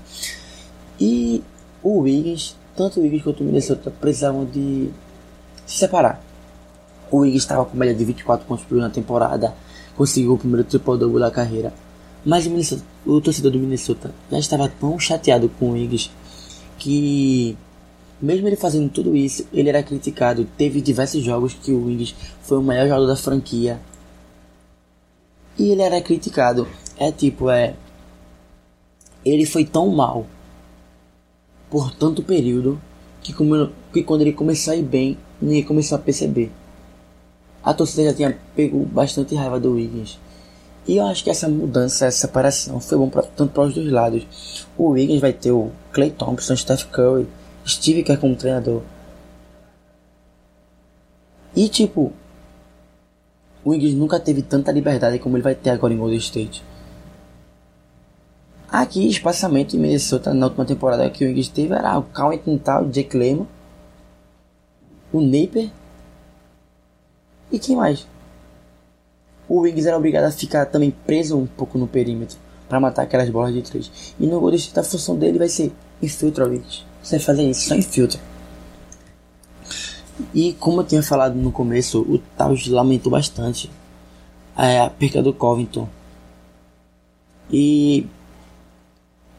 E 0.99 1.43
o 1.83 2.01
Wiggins, 2.01 2.55
tanto 2.75 2.99
o 2.99 3.03
Wiggins 3.03 3.23
quanto 3.23 3.41
o 3.41 3.43
Minnesota 3.43 3.91
precisavam 3.91 4.45
de 4.45 4.89
se 5.65 5.79
separar. 5.79 6.21
O 7.11 7.17
Wiggins 7.17 7.41
estava 7.41 7.65
com 7.65 7.75
média 7.75 7.93
de 7.93 8.05
24 8.05 8.45
pontos 8.45 8.63
por 8.65 8.77
na 8.77 8.89
temporada, 8.89 9.53
conseguiu 9.95 10.33
o 10.33 10.37
primeiro 10.37 10.63
triple-double 10.63 11.19
da 11.19 11.31
carreira. 11.31 11.73
Mas 12.25 12.45
o, 12.45 13.11
o 13.11 13.21
torcedor 13.21 13.51
do 13.51 13.59
Minnesota 13.59 14.11
já 14.31 14.39
estava 14.39 14.69
tão 14.69 14.97
chateado 14.99 15.49
com 15.59 15.71
o 15.71 15.73
Wiggins 15.73 16.11
que 16.87 17.57
mesmo 18.21 18.47
ele 18.47 18.55
fazendo 18.55 18.89
tudo 18.89 19.13
isso, 19.13 19.45
ele 19.51 19.67
era 19.67 19.83
criticado. 19.83 20.47
Teve 20.57 20.79
diversos 20.79 21.21
jogos 21.21 21.53
que 21.53 21.73
o 21.73 21.83
Wiggins 21.83 22.15
foi 22.41 22.57
o 22.57 22.63
maior 22.63 22.87
jogador 22.87 23.07
da 23.07 23.15
franquia. 23.17 23.77
E 25.59 25.69
ele 25.69 25.81
era 25.81 25.99
criticado. 25.99 26.65
É 26.97 27.11
tipo, 27.11 27.49
é. 27.49 27.75
Ele 29.25 29.45
foi 29.45 29.65
tão 29.65 29.89
mal 29.89 30.25
por 31.69 31.91
tanto 31.91 32.23
período 32.23 32.81
que, 33.21 33.33
como, 33.33 33.69
que 33.91 34.01
quando 34.01 34.21
ele 34.21 34.31
começou 34.31 34.71
a 34.71 34.77
ir 34.77 34.83
bem, 34.83 35.17
ninguém 35.41 35.63
começou 35.63 35.97
a 35.97 35.99
perceber. 35.99 36.49
A 37.61 37.73
torcida 37.73 38.05
já 38.05 38.13
tinha 38.13 38.39
pego 38.55 38.85
bastante 38.85 39.35
raiva 39.35 39.59
do 39.59 39.73
Wiggins. 39.73 40.17
E 40.87 40.97
eu 40.97 41.05
acho 41.05 41.23
que 41.23 41.29
essa 41.29 41.49
mudança, 41.49 42.05
essa 42.05 42.27
separação 42.27 42.79
foi 42.79 42.97
bom 42.97 43.09
pra, 43.09 43.21
tanto 43.21 43.51
para 43.51 43.63
os 43.63 43.73
dois 43.73 43.91
lados. 43.91 44.65
O 44.77 44.89
Wiggins 44.91 45.19
vai 45.19 45.33
ter 45.33 45.51
o 45.51 45.69
Clay 45.91 46.11
Thompson, 46.11 46.55
Steph 46.55 46.85
Curry, 46.85 47.27
Steve 47.65 48.03
Kerr 48.03 48.19
como 48.19 48.35
treinador. 48.35 48.81
E 51.53 51.67
tipo, 51.67 52.13
o 53.65 53.71
Wiggins 53.71 53.95
nunca 53.95 54.19
teve 54.19 54.41
tanta 54.41 54.71
liberdade 54.71 55.19
como 55.19 55.35
ele 55.35 55.43
vai 55.43 55.55
ter 55.55 55.71
agora 55.71 55.93
em 55.93 55.97
Golden 55.97 56.19
State. 56.19 56.63
Aqui, 58.69 59.07
espaçamento 59.09 59.75
em 59.75 59.79
Minnesota 59.79 60.33
na 60.33 60.45
última 60.45 60.65
temporada 60.65 61.09
que 61.09 61.25
o 61.25 61.27
Wiggins 61.27 61.49
teve 61.49 61.73
era 61.73 61.97
o 61.97 62.03
Cal 62.03 62.31
Tal, 62.63 62.85
o 62.85 62.89
Jake 62.89 63.17
Lehman, 63.17 63.47
o 65.11 65.19
Napier 65.19 65.69
e 67.51 67.59
quem 67.59 67.75
mais? 67.75 68.05
O 69.47 69.59
Wiggins 69.61 69.85
era 69.85 69.97
obrigado 69.97 70.25
a 70.25 70.31
ficar 70.31 70.65
também 70.65 70.91
preso 70.91 71.37
um 71.37 71.45
pouco 71.45 71.77
no 71.77 71.87
perímetro 71.87 72.37
para 72.67 72.79
matar 72.79 73.03
aquelas 73.03 73.29
bolas 73.29 73.53
de 73.53 73.61
três. 73.61 74.13
E 74.19 74.25
no 74.25 74.39
Golden 74.39 74.57
State 74.59 74.79
a 74.79 74.83
função 74.83 75.17
dele 75.17 75.39
vai 75.39 75.47
ser 75.47 75.71
infiltra 76.01 76.45
o 76.45 76.49
Wiggins. 76.49 76.85
Você 77.01 77.19
fazer 77.19 77.49
isso, 77.49 77.67
só 77.67 77.75
infiltra. 77.75 78.19
E 80.33 80.53
como 80.53 80.81
eu 80.81 80.85
tinha 80.85 81.03
falado 81.03 81.35
no 81.35 81.51
começo, 81.51 82.01
o 82.01 82.17
Taos 82.35 82.67
lamentou 82.67 83.11
bastante 83.11 83.69
é, 84.57 84.81
a 84.81 84.89
perca 84.89 85.21
do 85.21 85.33
Covington. 85.33 85.87
E 87.49 88.05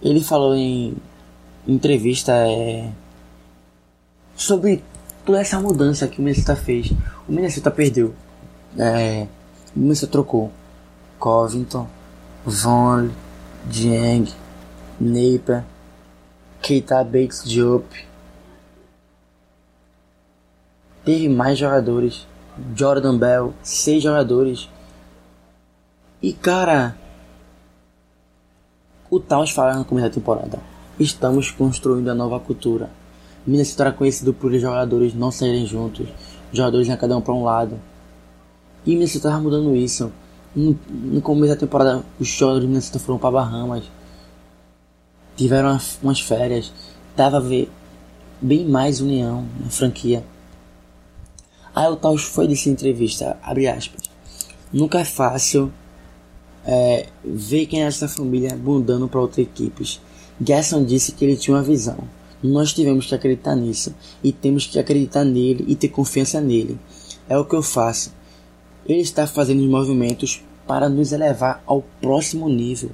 ele 0.00 0.20
falou 0.20 0.54
em 0.54 0.96
entrevista 1.66 2.32
é, 2.32 2.90
sobre 4.34 4.82
toda 5.26 5.40
essa 5.40 5.60
mudança 5.60 6.08
que 6.08 6.20
o 6.20 6.22
Minnesota 6.22 6.56
fez. 6.56 6.90
O 7.28 7.32
Minnesota 7.32 7.70
perdeu. 7.70 8.14
É, 8.78 9.26
Minnesota 9.78 10.10
trocou 10.10 10.50
Covington, 11.20 11.86
Von, 12.44 13.10
Dieng, 13.64 14.26
Napier, 15.00 15.64
Keita 16.60 17.04
Bates 17.04 17.44
Diop. 17.44 17.86
Teve 21.04 21.28
mais 21.28 21.56
jogadores. 21.56 22.26
Jordan 22.74 23.16
Bell, 23.16 23.54
seis 23.62 24.02
jogadores. 24.02 24.68
E 26.20 26.32
cara, 26.32 26.96
o 29.08 29.20
Towns 29.20 29.52
fala 29.52 29.76
no 29.76 29.84
começo 29.84 30.08
da 30.08 30.14
temporada: 30.14 30.58
Estamos 30.98 31.52
construindo 31.52 32.08
a 32.08 32.16
nova 32.16 32.40
cultura. 32.40 32.90
Minnesota 33.46 33.84
era 33.84 33.92
conhecido 33.92 34.34
por 34.34 34.52
jogadores 34.58 35.14
não 35.14 35.30
saírem 35.30 35.64
juntos, 35.64 36.08
jogadores 36.52 36.88
iam 36.88 36.96
cada 36.96 37.16
um 37.16 37.20
para 37.20 37.32
um 37.32 37.44
lado. 37.44 37.78
E 38.86 38.90
Minnesota 38.94 39.28
estava 39.28 39.40
mudando 39.40 39.74
isso. 39.74 40.12
No, 40.54 41.20
começo 41.20 41.54
da 41.54 41.60
temporada, 41.60 42.04
os 42.18 42.28
jogadores 42.28 42.62
de 42.62 42.68
Minnesota 42.68 42.98
foram 42.98 43.18
para 43.18 43.30
Bahamas, 43.30 43.84
tiveram 45.36 45.78
umas, 46.02 46.20
férias, 46.20 46.72
tava 47.14 47.36
a 47.36 47.40
ver 47.40 47.70
bem 48.40 48.66
mais 48.66 49.00
união 49.00 49.46
na 49.62 49.70
franquia. 49.70 50.24
Aí 51.74 51.88
o 51.88 51.96
Taos 51.96 52.22
foi 52.22 52.48
dessa 52.48 52.68
entrevista, 52.68 53.38
abre 53.42 53.68
aspas. 53.68 54.02
Nunca 54.72 54.98
é 54.98 55.04
fácil 55.04 55.72
é, 56.66 57.06
ver 57.24 57.66
quem 57.66 57.82
é 57.82 57.86
essa 57.86 58.08
família 58.08 58.56
mudando 58.56 59.06
para 59.08 59.20
outras 59.20 59.46
equipes. 59.46 60.00
Gerson 60.44 60.84
disse 60.84 61.12
que 61.12 61.24
ele 61.24 61.36
tinha 61.36 61.56
uma 61.56 61.62
visão. 61.62 61.98
Nós 62.42 62.72
tivemos 62.72 63.06
que 63.06 63.14
acreditar 63.14 63.56
nisso 63.56 63.94
e 64.22 64.32
temos 64.32 64.66
que 64.66 64.78
acreditar 64.78 65.24
nele 65.24 65.64
e 65.66 65.74
ter 65.74 65.88
confiança 65.88 66.40
nele. 66.40 66.78
É 67.28 67.36
o 67.36 67.44
que 67.44 67.54
eu 67.54 67.62
faço. 67.62 68.12
Ele 68.88 69.02
está 69.02 69.26
fazendo 69.26 69.60
os 69.60 69.68
movimentos 69.68 70.42
para 70.66 70.88
nos 70.88 71.12
elevar 71.12 71.62
ao 71.66 71.82
próximo 72.00 72.48
nível, 72.48 72.90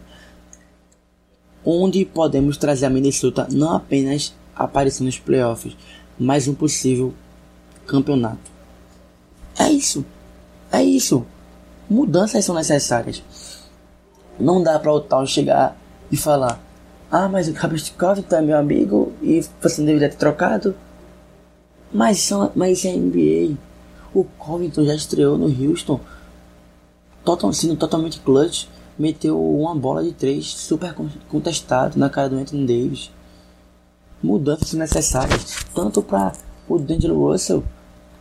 onde 1.65 2.05
podemos 2.05 2.57
trazer 2.57 2.87
a 2.87 2.91
Minnesota 2.91 3.47
não 3.51 3.73
apenas 3.73 4.35
aparecer 4.55 5.05
nos 5.05 5.19
playoffs, 5.19 5.77
mas 6.19 6.49
um 6.49 6.55
possível 6.55 7.15
campeonato. 7.87 8.51
É 9.59 9.71
isso. 9.71 10.05
É 10.71 10.83
isso. 10.83 11.25
Mudanças 11.89 12.45
são 12.45 12.55
necessárias. 12.55 13.23
Não 14.39 14.63
dá 14.63 14.79
para 14.79 14.93
o 14.93 15.01
tal 15.01 15.27
chegar 15.27 15.77
e 16.11 16.17
falar: 16.17 16.61
Ah, 17.11 17.29
mas 17.29 17.49
o 17.49 17.55
Covington 17.97 18.37
é 18.37 18.43
meu 18.43 18.59
amigo 18.59 19.13
e 19.23 19.45
você 19.63 19.81
não 19.81 19.87
deveria 19.87 20.09
ter 20.09 20.17
trocado. 20.17 20.75
Mas, 21.93 22.19
são, 22.19 22.51
mas 22.57 22.85
é 22.85 22.93
NBA. 22.93 23.57
O 24.15 24.25
Covington 24.39 24.85
já 24.85 24.95
estreou 24.95 25.37
no 25.37 25.47
Houston, 25.47 25.99
total, 27.25 27.53
sendo 27.53 27.77
totalmente 27.77 28.21
clutch. 28.21 28.67
Meteu 28.97 29.41
uma 29.41 29.75
bola 29.75 30.05
de 30.05 30.13
três 30.13 30.47
super 30.47 30.95
contestado 31.29 31.99
na 31.99 32.09
cara 32.09 32.29
do 32.29 32.37
Anthony 32.37 32.65
Davis. 32.65 33.11
Mudanças 34.23 34.73
necessárias, 34.75 35.65
tanto 35.75 36.01
para 36.01 36.33
o 36.69 36.79
D'Angelo 36.79 37.29
Russell 37.29 37.65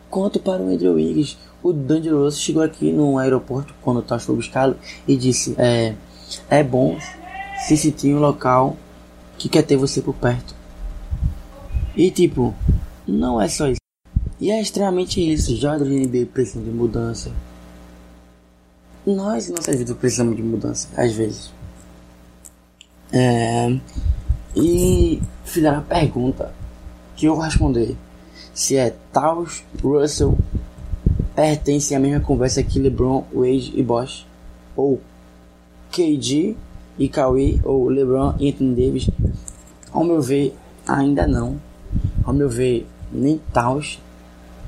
quanto 0.10 0.40
para 0.40 0.64
o 0.64 0.74
Andrew 0.74 0.96
Wiggins. 0.96 1.38
O 1.62 1.72
D'Angelo 1.72 2.24
Russell 2.24 2.42
chegou 2.42 2.64
aqui 2.64 2.92
no 2.92 3.20
aeroporto 3.20 3.74
quando 3.84 3.98
o 3.98 4.02
Tosh 4.02 4.24
foi 4.24 4.36
buscá-lo 4.36 4.76
e 5.08 5.16
disse: 5.16 5.54
é, 5.60 5.96
é 6.50 6.64
bom 6.64 6.98
se 7.68 7.78
sentir 7.78 8.16
um 8.16 8.20
local 8.20 8.76
que 9.38 9.48
quer 9.48 9.62
ter 9.62 9.78
você 9.78 10.02
por 10.02 10.16
perto. 10.16 10.56
E 11.96 12.10
tipo, 12.10 12.54
não 13.08 13.40
é 13.40 13.48
só 13.48 13.68
isso. 13.68 13.83
E 14.44 14.52
é 14.52 14.60
extremamente 14.60 15.22
isso. 15.22 15.56
Jogadores 15.56 15.94
de 15.94 16.06
NBA 16.06 16.26
precisam 16.34 16.62
de 16.62 16.70
mudança. 16.70 17.32
Nós, 19.06 19.48
em 19.48 19.54
nossa 19.54 19.72
vida, 19.72 19.96
precisamos 19.96 20.36
de 20.36 20.44
mudança, 20.44 20.90
às 20.98 21.14
vezes. 21.14 21.50
É, 23.14 23.74
e 24.54 25.22
fizeram 25.46 25.78
a 25.78 25.82
pergunta 25.82 26.54
que 27.16 27.26
eu 27.26 27.36
vou 27.36 27.46
responder. 27.46 27.96
Se 28.54 28.76
é 28.76 28.94
Taos, 29.14 29.64
Russell 29.82 30.38
pertencem 31.34 31.96
à 31.96 32.00
mesma 32.02 32.20
conversa 32.20 32.62
que 32.62 32.80
LeBron, 32.80 33.24
Wade 33.34 33.72
e 33.74 33.82
Bosch, 33.82 34.26
ou 34.76 35.00
KD 35.90 36.54
e 37.00 37.08
Kawhi, 37.08 37.62
ou 37.64 37.88
LeBron 37.88 38.36
e 38.38 38.50
Anthony 38.50 38.76
Davis, 38.76 39.10
ao 39.90 40.04
meu 40.04 40.22
ver, 40.22 40.54
ainda 40.86 41.26
não. 41.26 41.62
Ao 42.26 42.34
meu 42.34 42.50
ver, 42.50 42.86
nem 43.10 43.40
Taos, 43.54 44.00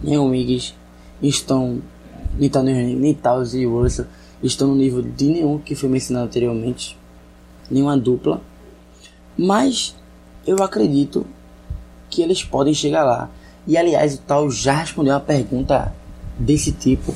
Wiggins 0.03 0.75
estão, 1.21 1.81
nem, 2.37 2.95
nem 2.95 3.13
Taos 3.13 3.53
e 3.53 3.65
Russell 3.65 4.05
estão 4.43 4.67
no 4.67 4.75
nível 4.75 5.01
de 5.01 5.25
nenhum 5.25 5.57
que 5.57 5.75
foi 5.75 5.89
mencionado 5.89 6.27
anteriormente, 6.27 6.97
nenhuma 7.69 7.97
dupla, 7.97 8.41
mas 9.37 9.95
eu 10.45 10.61
acredito 10.61 11.25
que 12.09 12.21
eles 12.21 12.43
podem 12.43 12.73
chegar 12.73 13.03
lá. 13.03 13.29
E 13.67 13.77
aliás, 13.77 14.15
o 14.15 14.19
Tal 14.19 14.49
já 14.51 14.73
respondeu 14.73 15.13
uma 15.13 15.19
pergunta 15.19 15.93
desse 16.37 16.71
tipo 16.71 17.13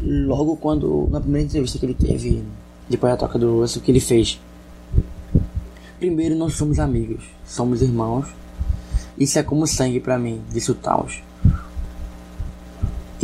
logo 0.00 0.56
quando 0.56 1.08
na 1.10 1.20
primeira 1.20 1.46
entrevista 1.46 1.78
que 1.78 1.86
ele 1.86 1.94
teve 1.94 2.44
depois 2.88 3.12
da 3.12 3.16
troca 3.16 3.38
do 3.38 3.60
Russell 3.60 3.82
que 3.82 3.90
ele 3.90 4.00
fez. 4.00 4.40
Primeiro, 5.98 6.34
nós 6.34 6.54
somos 6.54 6.78
amigos, 6.78 7.24
somos 7.46 7.82
irmãos. 7.82 8.26
Isso 9.18 9.38
é 9.38 9.42
como 9.42 9.66
sangue 9.66 10.00
para 10.00 10.18
mim, 10.18 10.42
disse 10.50 10.70
o 10.70 10.74
Taos. 10.74 11.22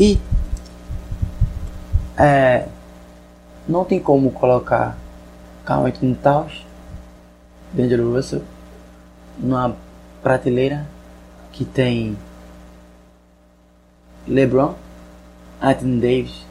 E 0.01 0.19
é, 2.17 2.67
não 3.69 3.85
tem 3.85 4.01
como 4.01 4.31
colocar 4.31 4.97
Carl 5.63 5.85
Anthony 5.85 6.15
Taos, 6.15 6.65
D'Angelo 7.75 8.17
Russell, 8.17 8.43
numa 9.39 9.77
prateleira 10.23 10.89
que 11.53 11.67
tem 11.67 12.17
LeBron, 14.27 14.75
Anthony 15.61 16.01
Davis, 16.01 16.47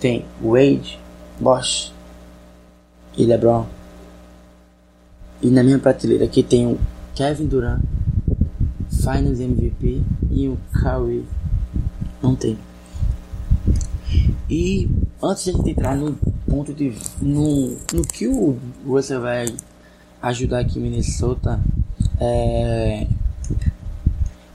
tem 0.00 0.24
Wade, 0.42 0.98
Bosch 1.38 1.92
e 3.14 3.26
LeBron. 3.26 3.66
E 5.42 5.50
na 5.50 5.62
minha 5.62 5.78
prateleira 5.78 6.24
aqui 6.24 6.42
tem 6.42 6.66
o 6.66 6.80
Kevin 7.14 7.46
Durant, 7.46 7.82
Finals 8.88 9.38
MVP 9.38 10.02
e 10.30 10.48
o 10.48 10.58
Curry. 10.72 11.26
Não 12.22 12.34
tem. 12.34 12.58
E 14.50 14.88
antes 15.22 15.44
de 15.44 15.50
a 15.50 15.52
gente 15.52 15.70
entrar 15.70 15.96
no, 15.96 16.16
ponto 16.48 16.72
de. 16.72 16.92
No, 17.20 17.76
no 17.92 18.02
que 18.02 18.26
o 18.26 18.58
Russell 18.86 19.20
vai 19.20 19.46
ajudar 20.22 20.60
aqui 20.60 20.78
em 20.78 20.82
Minnesota, 20.82 21.60
é, 22.18 23.06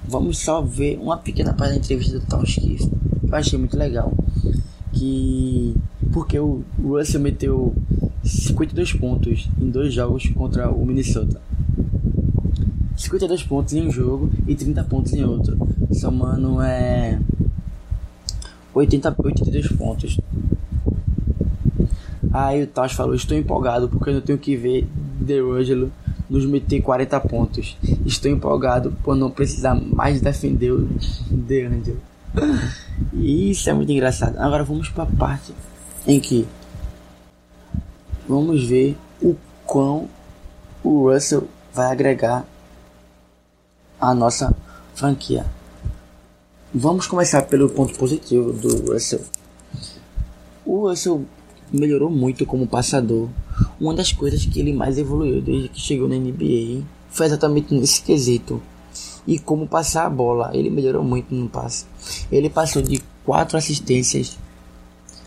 vamos 0.03 0.39
só 0.39 0.61
ver 0.61 0.97
uma 0.99 1.17
pequena 1.17 1.53
parte 1.53 1.73
da 1.73 1.77
entrevista 1.77 2.19
do 2.19 2.25
Tom 2.25 2.43
Skiff. 2.43 2.89
Eu 3.27 3.35
achei 3.35 3.57
muito 3.57 3.77
legal. 3.77 4.11
Que. 4.91 5.75
Porque 6.11 6.37
o 6.37 6.63
Russell 6.83 7.21
meteu 7.21 7.73
52 8.23 8.93
pontos 8.93 9.49
em 9.59 9.69
dois 9.69 9.93
jogos 9.93 10.27
contra 10.29 10.69
o 10.69 10.85
Minnesota. 10.85 11.41
52 12.95 13.43
pontos 13.43 13.73
em 13.73 13.87
um 13.87 13.91
jogo 13.91 14.29
e 14.47 14.55
30 14.55 14.83
pontos 14.83 15.13
em 15.13 15.23
outro. 15.23 15.57
Somando 15.91 16.61
é. 16.61 17.19
80, 18.73 19.15
82 19.17 19.67
pontos. 19.69 20.19
Aí 22.31 22.63
o 22.63 22.67
Taos 22.67 22.93
falou: 22.93 23.13
Estou 23.13 23.37
empolgado 23.37 23.87
porque 23.89 24.09
eu 24.09 24.15
não 24.15 24.21
tenho 24.21 24.39
que 24.39 24.55
ver 24.55 24.87
DeRangelo 25.19 25.91
nos 26.29 26.45
meter 26.45 26.81
40 26.81 27.19
pontos. 27.21 27.77
Estou 28.05 28.31
empolgado 28.31 28.91
por 29.03 29.15
não 29.15 29.29
precisar 29.29 29.75
mais 29.75 30.19
defender 30.19 30.71
o 30.71 30.89
DeAngelo. 31.29 32.01
Isso 33.13 33.69
é 33.69 33.73
muito 33.73 33.91
engraçado. 33.91 34.37
Agora 34.39 34.63
vamos 34.63 34.89
para 34.89 35.03
a 35.03 35.07
parte 35.07 35.53
em 36.07 36.19
que 36.19 36.47
vamos 38.27 38.63
ver 38.63 38.97
o 39.21 39.35
quão 39.65 40.09
o 40.83 41.11
Russell 41.11 41.47
vai 41.73 41.91
agregar 41.91 42.45
a 44.01 44.13
nossa 44.13 44.55
franquia. 44.95 45.45
Vamos 46.75 47.05
começar 47.05 47.43
pelo 47.43 47.69
ponto 47.69 47.93
positivo 47.99 48.51
do 48.51 48.91
Russell. 48.91 49.21
O 50.65 50.89
Russell 50.89 51.23
melhorou 51.71 52.09
muito 52.09 52.47
como 52.47 52.65
passador. 52.65 53.29
Uma 53.79 53.93
das 53.93 54.11
coisas 54.11 54.43
que 54.43 54.59
ele 54.59 54.73
mais 54.73 54.97
evoluiu 54.97 55.39
desde 55.39 55.69
que 55.69 55.79
chegou 55.79 56.09
na 56.09 56.15
NBA 56.15 56.83
foi 57.11 57.27
exatamente 57.27 57.75
nesse 57.75 58.01
quesito. 58.01 58.59
E 59.27 59.37
como 59.37 59.67
passar 59.67 60.07
a 60.07 60.09
bola, 60.09 60.49
ele 60.51 60.71
melhorou 60.71 61.03
muito 61.03 61.35
no 61.35 61.47
passe. 61.47 61.85
Ele 62.31 62.49
passou 62.49 62.81
de 62.81 63.03
4 63.23 63.55
assistências 63.55 64.35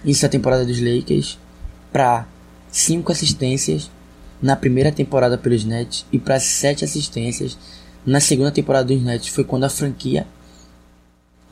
nessa 0.05 0.29
temporada 0.29 0.67
dos 0.67 0.81
Lakers 0.81 1.39
para 1.93 2.27
5 2.73 3.13
assistências 3.13 3.89
na 4.43 4.57
primeira 4.57 4.91
temporada 4.91 5.39
pelos 5.39 5.65
Nets 5.65 6.07
e 6.13 6.19
para 6.19 6.41
7 6.41 6.85
assistências 6.85 7.57
na 8.05 8.19
segunda 8.19 8.51
temporada 8.51 8.87
dos 8.93 9.01
Nets. 9.01 9.29
Foi 9.29 9.45
quando 9.45 9.63
a 9.63 9.71
franquia 9.71 10.27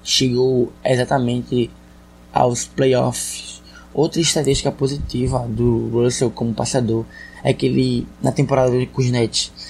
chegou 0.05 0.73
exatamente 0.85 1.71
aos 2.33 2.65
playoffs 2.67 3.55
Outra 3.95 4.21
estatística 4.21 4.73
positiva 4.73 5.47
do 5.49 5.89
Russell 5.89 6.29
como 6.29 6.53
passador 6.53 7.05
é 7.45 7.55
que 7.55 7.67
ele, 7.67 8.09
na 8.21 8.33
temporada 8.33 8.73
com 8.87 9.01
os 9.01 9.07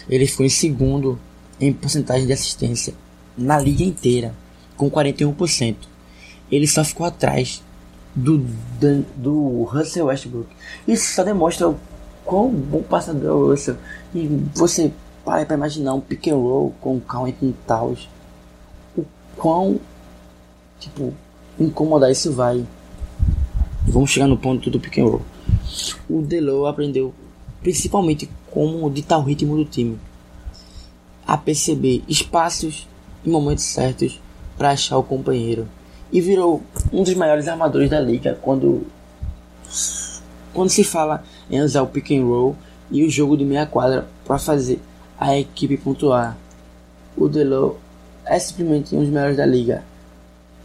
ele 0.09 0.27
foi 0.27 0.47
em 0.47 0.49
segundo 0.49 1.19
em 1.61 1.71
porcentagem 1.75 2.27
de 2.27 2.33
assistência 2.33 2.95
na 3.37 3.59
liga 3.59 3.85
inteira, 3.85 4.35
com 4.79 4.91
41%. 4.91 5.77
Ele 6.51 6.67
só 6.67 6.83
ficou 6.83 7.05
atrás 7.05 7.63
do, 8.15 8.39
do, 8.81 9.05
do 9.15 9.63
Russell 9.65 10.07
Westbrook. 10.07 10.49
Isso 10.89 11.15
só 11.15 11.23
demonstra 11.23 11.69
o 11.69 11.79
quão 12.25 12.49
bom 12.49 12.83
passador 12.83 13.27
é 13.27 13.31
o 13.31 13.51
Russell. 13.51 13.77
E 14.15 14.27
você 14.55 14.91
para 15.23 15.45
para 15.45 15.57
imaginar 15.57 15.93
um 15.93 16.01
pick 16.01 16.29
and 16.29 16.37
roll 16.37 16.75
com 16.81 16.97
o 16.97 17.01
Carlton 17.01 17.53
Towns. 17.67 18.09
O 18.97 19.05
quão 19.37 19.79
tipo 20.85 21.15
incomodar 21.59 22.11
isso 22.11 22.33
vai. 22.33 22.65
Vamos 23.87 24.11
chegar 24.11 24.27
no 24.27 24.37
ponto 24.37 24.71
do 24.71 24.81
pick 24.81 24.99
and 24.99 25.05
roll. 25.05 25.23
O 26.09 26.23
Delo 26.23 26.67
aprendeu 26.67 27.15
principalmente 27.61 28.29
como 28.51 28.91
ditar 28.91 29.19
o 29.19 29.23
ritmo 29.23 29.57
do 29.57 29.65
time, 29.65 29.99
a 31.27 31.37
perceber 31.37 32.03
espaços 32.07 32.87
e 33.25 33.29
momentos 33.29 33.65
certos 33.65 34.21
para 34.57 34.71
achar 34.71 34.99
o 34.99 35.03
companheiro 35.03 35.67
e 36.13 36.21
virou 36.21 36.63
um 36.93 37.03
dos 37.03 37.15
maiores 37.15 37.49
armadores 37.49 37.91
da 37.91 37.99
liga 37.99 38.39
quando 38.41 38.87
quando 40.53 40.69
se 40.69 40.85
fala 40.85 41.25
em 41.51 41.61
usar 41.61 41.83
o 41.83 41.87
pick 41.89 42.13
and 42.13 42.25
roll 42.25 42.57
e 42.91 43.03
o 43.03 43.11
jogo 43.11 43.37
de 43.37 43.45
meia 43.45 43.67
quadra 43.67 44.07
para 44.25 44.39
fazer 44.39 44.81
a 45.19 45.37
equipe 45.37 45.77
pontuar. 45.77 46.37
O 47.17 47.29
Delo 47.29 47.79
é 48.25 48.39
simplesmente 48.39 48.95
um 48.95 49.01
dos 49.01 49.09
melhores 49.09 49.37
da 49.37 49.47
liga 49.47 49.83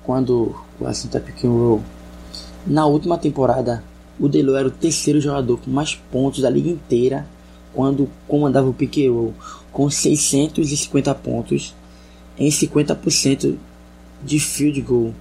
quando 0.10 0.56
o 0.80 0.88
assunto 0.88 1.18
é 1.18 1.20
and 1.20 1.52
roll. 1.52 1.84
Na 2.66 2.88
última 2.88 3.16
temporada, 3.16 3.84
o 4.20 4.28
Delo 4.28 4.56
era 4.56 4.68
o 4.68 4.72
terceiro 4.72 5.22
jogador 5.22 5.60
com 5.60 5.70
mais 5.70 5.94
pontos 5.94 6.42
da 6.42 6.50
liga 6.50 6.68
inteira 6.68 7.28
quando 7.76 8.10
comandava 8.28 8.68
o 8.68 8.74
pick 8.74 8.98
com 9.72 9.88
650 9.88 11.14
pontos 11.14 11.76
em 12.40 12.50
50% 12.50 13.56
de 14.24 14.40
field 14.40 14.82
goal. 14.82 15.14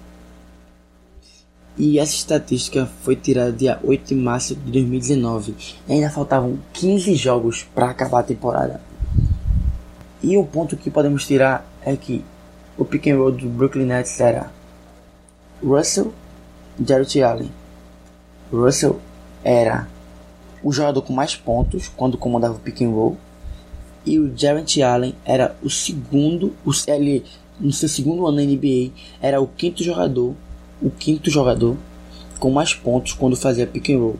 E 1.76 1.98
essa 1.98 2.14
estatística 2.14 2.86
foi 3.02 3.14
tirada 3.14 3.52
dia 3.52 3.78
8 3.84 4.08
de 4.08 4.14
março 4.14 4.54
de 4.54 4.72
2019. 4.72 5.54
E 5.86 5.92
ainda 5.92 6.08
faltavam 6.08 6.58
15 6.72 7.14
jogos 7.14 7.62
para 7.74 7.90
acabar 7.90 8.20
a 8.20 8.22
temporada. 8.22 8.80
E 10.22 10.38
o 10.38 10.44
ponto 10.44 10.78
que 10.78 10.90
podemos 10.90 11.26
tirar 11.26 11.70
é 11.84 11.94
que 11.94 12.24
o 12.78 12.86
pick 12.86 13.08
and 13.08 13.18
roll 13.18 13.32
do 13.32 13.50
Brooklyn 13.50 13.84
Nets 13.84 14.18
era 14.18 14.56
Russell 15.62 16.12
Jarrett 16.84 17.22
Allen. 17.22 17.50
Russell 18.52 19.00
era 19.44 19.88
o 20.62 20.72
jogador 20.72 21.02
com 21.02 21.12
mais 21.12 21.36
pontos 21.36 21.88
quando 21.88 22.18
comandava 22.18 22.54
o 22.54 22.58
pick 22.58 22.82
and 22.82 22.90
roll 22.90 23.16
e 24.04 24.18
o 24.18 24.32
Jarrett 24.36 24.82
Allen 24.82 25.14
era 25.24 25.56
o 25.62 25.68
segundo, 25.68 26.54
o, 26.64 26.70
ele 26.86 27.24
no 27.60 27.72
seu 27.72 27.88
segundo 27.88 28.26
ano 28.26 28.36
na 28.38 28.42
NBA 28.42 28.90
era 29.20 29.40
o 29.40 29.46
quinto 29.46 29.82
jogador, 29.82 30.34
o 30.80 30.90
quinto 30.90 31.30
jogador 31.30 31.76
com 32.38 32.50
mais 32.50 32.72
pontos 32.72 33.12
quando 33.12 33.36
fazia 33.36 33.66
pick 33.66 33.90
and 33.90 33.98
roll, 33.98 34.16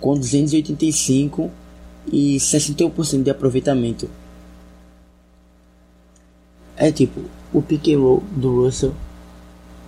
com 0.00 0.14
285 0.14 1.50
e 2.10 2.36
61% 2.38 3.22
de 3.22 3.30
aproveitamento. 3.30 4.08
É 6.76 6.90
tipo, 6.90 7.20
o 7.52 7.60
pick 7.60 7.88
and 7.88 7.98
roll 7.98 8.22
do 8.32 8.64
Russell 8.64 8.94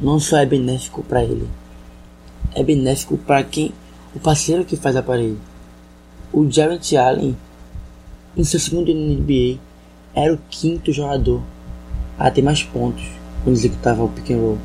não 0.00 0.18
só 0.18 0.38
é 0.38 0.46
benéfico 0.46 1.02
para 1.02 1.22
ele, 1.22 1.48
é 2.54 2.62
benéfico 2.62 3.18
para 3.18 3.44
quem 3.44 3.72
o 4.14 4.18
parceiro 4.18 4.64
que 4.64 4.76
faz 4.76 4.96
a 4.96 5.02
parede. 5.02 5.36
O 6.32 6.50
Jarrett 6.50 6.96
Allen, 6.96 7.36
em 8.36 8.44
seu 8.44 8.58
segundo 8.58 8.90
ano 8.90 9.06
na 9.06 9.14
NBA, 9.14 9.58
era 10.14 10.32
o 10.32 10.38
quinto 10.48 10.92
jogador 10.92 11.42
a 12.18 12.30
ter 12.30 12.42
mais 12.42 12.62
pontos 12.62 13.04
quando 13.42 13.56
executava 13.56 14.02
o 14.02 14.08
pick 14.08 14.30
and 14.30 14.38
roll. 14.38 14.58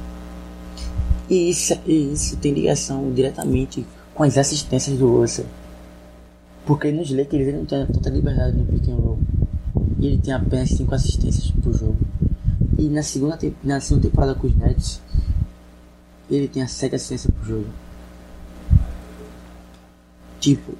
E 1.29 1.49
isso, 1.49 1.73
e 1.85 2.13
isso 2.13 2.37
tem 2.37 2.53
ligação 2.53 3.11
diretamente 3.11 3.85
com 4.13 4.23
as 4.23 4.37
assistências 4.37 4.97
do 4.97 5.17
Russell. 5.17 5.45
Porque 6.65 6.91
nos 6.91 7.11
Lakers 7.11 7.47
ele 7.47 7.57
não 7.57 7.65
tem 7.65 7.85
tanta 7.85 8.09
liberdade 8.09 8.57
no 8.57 8.65
pick 8.65 8.87
and 8.89 8.95
roll. 8.95 9.19
E 9.99 10.07
ele 10.07 10.17
tem 10.17 10.33
apenas 10.33 10.69
5 10.69 10.93
assistências 10.93 11.51
por 11.63 11.73
jogo. 11.73 11.97
E 12.77 12.89
na 12.89 13.03
segunda, 13.03 13.39
na 13.63 13.79
segunda 13.79 14.07
temporada 14.07 14.35
com 14.35 14.47
os 14.47 14.55
Nets, 14.55 15.01
ele 16.29 16.47
tem 16.47 16.63
a 16.63 16.67
7 16.67 16.95
assistências 16.95 17.33
por 17.33 17.45
jogo. 17.45 17.67
Tipo, 20.39 20.73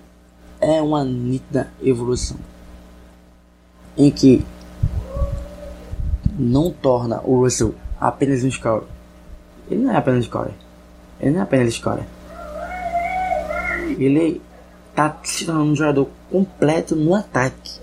é 0.60 0.82
uma 0.82 1.04
nítida 1.04 1.72
evolução. 1.82 2.38
Em 3.98 4.12
que 4.12 4.46
não 6.38 6.72
torna 6.72 7.22
o 7.24 7.42
Russell 7.42 7.76
apenas 8.00 8.44
um 8.44 8.52
scorer. 8.52 8.88
Ele 9.70 9.84
não 9.84 9.92
é 9.92 9.98
apenas 9.98 10.26
um 10.26 10.28
scorer. 10.28 10.54
Ele 11.20 11.32
não 11.32 11.40
é 11.40 11.44
apenas 11.44 11.68
um 11.68 11.72
scorer. 11.72 12.06
Ele 13.98 14.42
tá 14.94 15.18
se 15.24 15.46
tornando 15.46 15.72
um 15.72 15.76
jogador 15.76 16.10
completo 16.32 16.96
no 16.96 17.14
ataque. 17.14 17.80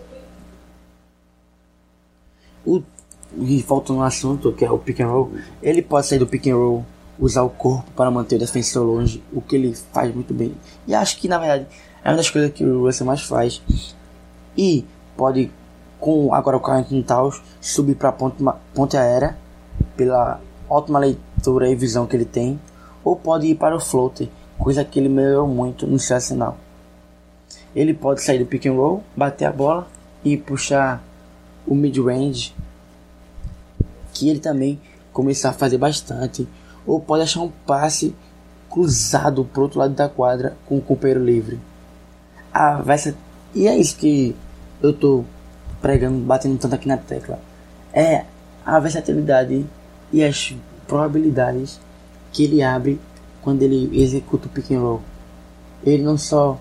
O, 2.64 2.82
e 3.36 3.62
voltando 3.62 3.98
no 3.98 4.02
assunto, 4.02 4.52
que 4.52 4.64
é 4.64 4.70
o 4.70 4.78
pick 4.78 5.00
and 5.00 5.08
roll, 5.08 5.32
ele 5.62 5.82
pode 5.82 6.06
sair 6.06 6.18
do 6.18 6.26
pick 6.26 6.46
and 6.46 6.56
roll 6.56 6.84
usar 7.18 7.42
o 7.42 7.50
corpo 7.50 7.90
para 7.92 8.10
manter 8.10 8.36
o 8.36 8.38
defensor 8.38 8.84
longe, 8.84 9.22
o 9.32 9.40
que 9.40 9.56
ele 9.56 9.74
faz 9.92 10.14
muito 10.14 10.32
bem. 10.32 10.54
E 10.86 10.94
acho 10.94 11.18
que 11.18 11.28
na 11.28 11.38
verdade 11.38 11.66
é 12.04 12.10
uma 12.10 12.16
das 12.16 12.30
coisas 12.30 12.52
que 12.52 12.64
o 12.64 12.84
Russell 12.84 13.06
mais 13.06 13.22
faz. 13.22 13.62
E 14.56 14.84
pode, 15.16 15.50
com 16.00 16.34
agora 16.34 16.56
o 16.56 16.60
Carrington 16.60 17.02
Taos, 17.02 17.42
subir 17.60 17.94
para 17.94 18.08
a 18.08 18.12
ponte, 18.12 18.42
ponte 18.74 18.96
aérea 18.96 19.36
pela 19.96 20.40
ótima 20.68 20.98
leitura 20.98 21.68
e 21.68 21.74
visão 21.74 22.06
que 22.06 22.16
ele 22.16 22.24
tem, 22.24 22.60
ou 23.04 23.16
pode 23.16 23.46
ir 23.46 23.54
para 23.54 23.76
o 23.76 23.80
floater, 23.80 24.28
coisa 24.58 24.84
que 24.84 24.98
ele 24.98 25.08
melhorou 25.08 25.46
muito 25.46 25.86
no 25.86 25.98
seu 25.98 26.16
arsenal. 26.16 26.56
Ele 27.74 27.94
pode 27.94 28.22
sair 28.22 28.38
do 28.38 28.46
pick 28.46 28.66
and 28.66 28.74
roll, 28.74 29.02
bater 29.16 29.46
a 29.46 29.52
bola 29.52 29.86
e 30.24 30.36
puxar 30.36 31.02
o 31.66 31.74
mid 31.74 31.96
range, 31.98 32.54
que 34.12 34.28
ele 34.28 34.40
também 34.40 34.80
começar 35.12 35.50
a 35.50 35.54
fazer 35.54 35.78
bastante 35.78 36.46
ou 36.86 37.00
pode 37.00 37.22
achar 37.22 37.40
um 37.40 37.50
passe 37.66 38.14
cruzado 38.70 39.44
pro 39.44 39.62
outro 39.62 39.78
lado 39.78 39.94
da 39.94 40.08
quadra 40.08 40.56
com 40.66 40.78
o 40.78 40.82
companheiro 40.82 41.24
livre. 41.24 41.60
Ah, 42.52 42.80
vai. 42.82 42.96
E 43.54 43.66
é 43.66 43.76
isso 43.76 43.96
que 43.96 44.34
eu 44.82 44.92
tô 44.92 45.24
pregando, 45.80 46.18
batendo 46.24 46.58
tanto 46.58 46.74
aqui 46.74 46.88
na 46.88 46.96
tecla. 46.96 47.38
É 47.92 48.24
a 48.64 48.78
versatilidade 48.78 49.66
e 50.12 50.24
as 50.24 50.54
probabilidades 50.86 51.80
que 52.32 52.44
ele 52.44 52.62
abre 52.62 53.00
quando 53.42 53.62
ele 53.62 53.90
executa 54.00 54.46
o 54.46 54.50
pick 54.50 54.70
and 54.70 54.80
roll. 54.80 55.02
Ele 55.84 56.02
não 56.02 56.16
só 56.16 56.58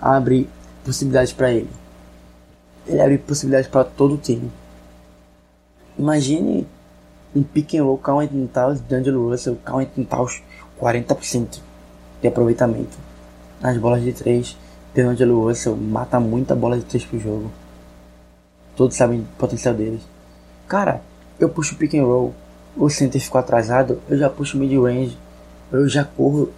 abre 0.00 0.48
possibilidades 0.84 1.32
para 1.32 1.50
ele, 1.50 1.68
ele 2.86 3.00
abre 3.00 3.18
possibilidades 3.18 3.68
para 3.68 3.84
todo 3.84 4.14
o 4.14 4.18
time. 4.18 4.50
Imagine 5.98 6.66
um 7.34 7.42
pick 7.42 7.74
and 7.74 7.84
roll 7.84 7.98
Cal 7.98 8.20
Anthony 8.20 8.48
Towns, 8.48 8.80
D'Angelo 8.80 9.30
Russell, 9.30 9.56
Cal 9.64 9.80
Anthony 9.80 10.06
Towns 10.06 10.42
40% 10.80 11.60
de 12.20 12.28
aproveitamento 12.28 12.96
nas 13.60 13.76
bolas 13.76 14.02
de 14.02 14.12
3. 14.12 14.56
D'Angelo 14.94 15.46
Russell 15.46 15.76
mata 15.76 16.18
muita 16.18 16.54
bola 16.54 16.76
de 16.76 16.84
3 16.84 17.04
pro 17.04 17.20
jogo. 17.20 17.50
Todos 18.74 18.96
sabem 18.96 19.20
o 19.20 19.24
potencial 19.38 19.74
deles. 19.74 20.02
Cara, 20.66 21.00
eu 21.38 21.48
puxo 21.48 21.76
pick 21.76 21.94
and 21.94 22.04
roll, 22.04 22.34
o 22.76 22.88
center 22.88 23.20
ficou 23.20 23.38
atrasado, 23.38 24.00
eu 24.08 24.16
já 24.16 24.28
puxo 24.28 24.56
mid 24.56 24.72
range, 24.72 25.18
eu 25.70 25.88
já 25.88 26.04
corro 26.04 26.50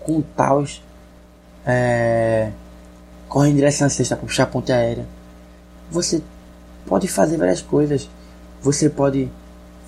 com 0.00 0.20
taus, 0.20 0.82
é, 1.66 2.50
corre 3.28 3.50
em 3.50 3.54
direção 3.54 3.86
à 3.86 3.90
cesta 3.90 4.16
para 4.16 4.26
puxar 4.26 4.44
a 4.44 4.46
ponte 4.46 4.72
aérea. 4.72 5.04
Você 5.90 6.22
pode 6.86 7.08
fazer 7.08 7.36
várias 7.36 7.60
coisas. 7.60 8.08
Você 8.62 8.88
pode 8.88 9.28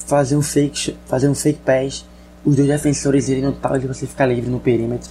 fazer 0.07 0.37
um 0.37 0.43
fake, 0.43 0.97
fazer 1.07 1.29
um 1.29 1.35
fake 1.35 1.61
pass, 1.61 2.05
os 2.45 2.57
dois 2.57 2.69
defensores 2.69 3.29
irem 3.29 3.43
no 3.43 3.53
tal 3.53 3.77
e 3.77 3.81
você 3.81 4.07
ficar 4.07 4.27
livre 4.27 4.49
no 4.49 4.61
perímetro. 4.61 5.11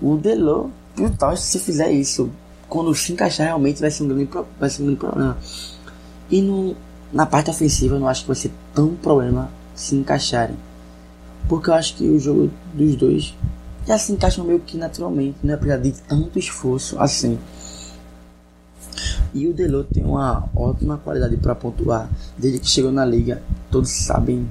O 0.00 0.16
Delo 0.16 0.70
e 0.96 1.02
o 1.02 1.10
tal 1.10 1.36
se 1.36 1.58
fizer 1.58 1.92
isso, 1.92 2.30
quando 2.68 2.94
se 2.94 3.12
encaixar 3.12 3.46
realmente 3.46 3.80
vai 3.80 3.90
ser 3.90 4.02
um 4.02 4.08
grande, 4.08 4.28
vai 4.58 4.70
ser 4.70 4.82
um 4.82 4.86
grande 4.86 5.00
problema. 5.00 5.38
E 6.30 6.40
no, 6.40 6.74
na 7.12 7.26
parte 7.26 7.50
ofensiva 7.50 7.96
eu 7.96 8.00
não 8.00 8.08
acho 8.08 8.22
que 8.22 8.28
vai 8.28 8.36
ser 8.36 8.50
tão 8.74 8.94
problema 8.96 9.50
se 9.74 9.94
encaixarem. 9.94 10.56
Porque 11.48 11.68
eu 11.68 11.74
acho 11.74 11.96
que 11.96 12.08
o 12.08 12.18
jogo 12.18 12.50
dos 12.72 12.96
dois 12.96 13.34
já 13.86 13.98
se 13.98 14.12
encaixam 14.12 14.44
meio 14.44 14.60
que 14.60 14.78
naturalmente, 14.78 15.36
não 15.42 15.54
é 15.54 15.76
de 15.76 15.92
tanto 15.92 16.38
esforço 16.38 16.98
assim. 16.98 17.38
E 19.34 19.46
o 19.48 19.52
Delô 19.52 19.82
tem 19.84 20.04
uma 20.04 20.48
ótima 20.54 20.96
qualidade 20.96 21.36
para 21.36 21.54
pontuar. 21.54 22.08
Desde 22.38 22.60
que 22.60 22.68
chegou 22.68 22.92
na 22.92 23.04
liga, 23.04 23.42
todos 23.70 23.90
sabem 23.90 24.48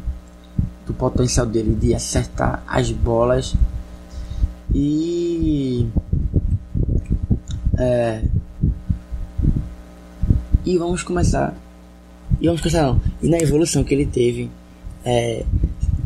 do 0.85 0.93
potencial 0.93 1.45
dele 1.45 1.73
de 1.73 1.95
acertar 1.95 2.61
as 2.67 2.91
bolas. 2.91 3.55
E. 4.75 5.87
É, 7.77 8.21
e 10.65 10.77
vamos 10.77 11.01
começar 11.01 11.55
e 12.43 12.45
vamos 12.45 12.61
começar 12.61 12.83
não. 12.83 12.99
E 13.21 13.29
na 13.29 13.37
evolução 13.37 13.83
que 13.85 13.93
ele 13.93 14.05
teve 14.05 14.49
é, 15.05 15.45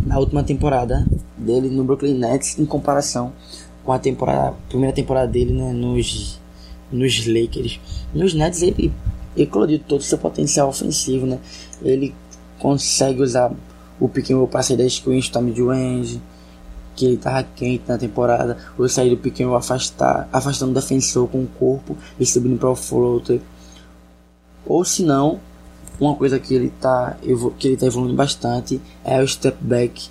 na 0.05 0.19
última 0.19 0.43
temporada 0.43 1.05
dele 1.37 1.69
no 1.69 1.83
Brooklyn 1.83 2.13
Nets 2.13 2.59
em 2.59 2.65
comparação 2.65 3.33
com 3.83 3.91
a 3.91 3.99
temporada, 3.99 4.55
primeira 4.69 4.93
temporada 4.93 5.27
dele 5.27 5.53
né, 5.53 5.73
nos, 5.73 6.39
nos 6.91 7.25
Lakers. 7.25 7.79
Nos 8.13 8.33
Nets 8.33 8.61
ele 8.61 8.93
eclodiu 9.35 9.79
todo 9.79 9.99
o 9.99 10.03
seu 10.03 10.17
potencial 10.17 10.69
ofensivo, 10.69 11.25
né? 11.25 11.39
Ele 11.81 12.13
consegue 12.59 13.21
usar 13.21 13.51
o 13.99 14.09
para 14.47 14.63
sair 14.63 14.77
da 14.77 14.87
screen, 14.87 15.21
chutar 15.21 15.41
mid-range, 15.41 16.21
que 16.95 17.05
ele 17.05 17.17
tava 17.17 17.43
quente 17.55 17.83
na 17.87 17.97
temporada, 17.97 18.57
ou 18.77 18.89
sair 18.89 19.15
do 19.15 19.45
roll 19.45 19.55
afastar, 19.55 20.27
afastando 20.33 20.71
o 20.71 20.75
defensor 20.75 21.27
com 21.27 21.43
o 21.43 21.47
corpo 21.47 21.95
e 22.19 22.25
subindo 22.25 22.57
para 22.57 22.69
o 22.69 22.75
floater. 22.75 23.39
Ou 24.65 24.83
se 24.83 25.03
não, 25.03 25.39
uma 25.99 26.15
coisa 26.15 26.39
que 26.39 26.53
ele 26.53 26.67
está 26.67 27.17
que 27.57 27.67
ele 27.67 27.77
tá 27.77 27.85
evoluindo 27.85 28.15
bastante 28.15 28.81
é 29.03 29.21
o 29.21 29.27
step 29.27 29.57
back, 29.61 30.09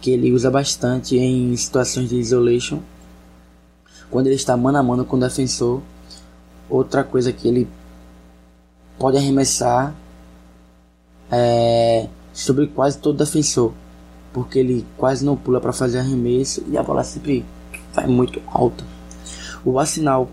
que 0.00 0.10
ele 0.10 0.32
usa 0.32 0.50
bastante 0.50 1.16
em 1.16 1.54
situações 1.56 2.08
de 2.08 2.16
isolation, 2.16 2.80
quando 4.10 4.26
ele 4.26 4.36
está 4.36 4.56
mano 4.56 4.78
a 4.78 4.82
mano 4.82 5.04
com 5.04 5.16
o 5.16 5.20
defensor. 5.20 5.82
Outra 6.68 7.04
coisa 7.04 7.32
que 7.32 7.46
ele 7.48 7.68
pode 8.98 9.16
arremessar 9.16 9.94
é 11.30 12.08
sobre 12.32 12.66
quase 12.66 12.98
todo 12.98 13.18
defensor, 13.18 13.72
porque 14.32 14.58
ele 14.58 14.86
quase 14.96 15.24
não 15.24 15.36
pula 15.36 15.60
para 15.60 15.72
fazer 15.72 15.98
arremesso 15.98 16.62
e 16.68 16.76
a 16.76 16.82
bola 16.82 17.02
sempre 17.02 17.44
vai 17.94 18.06
muito 18.06 18.42
alta. 18.46 18.84
O 19.64 19.78
assinal 19.78 20.28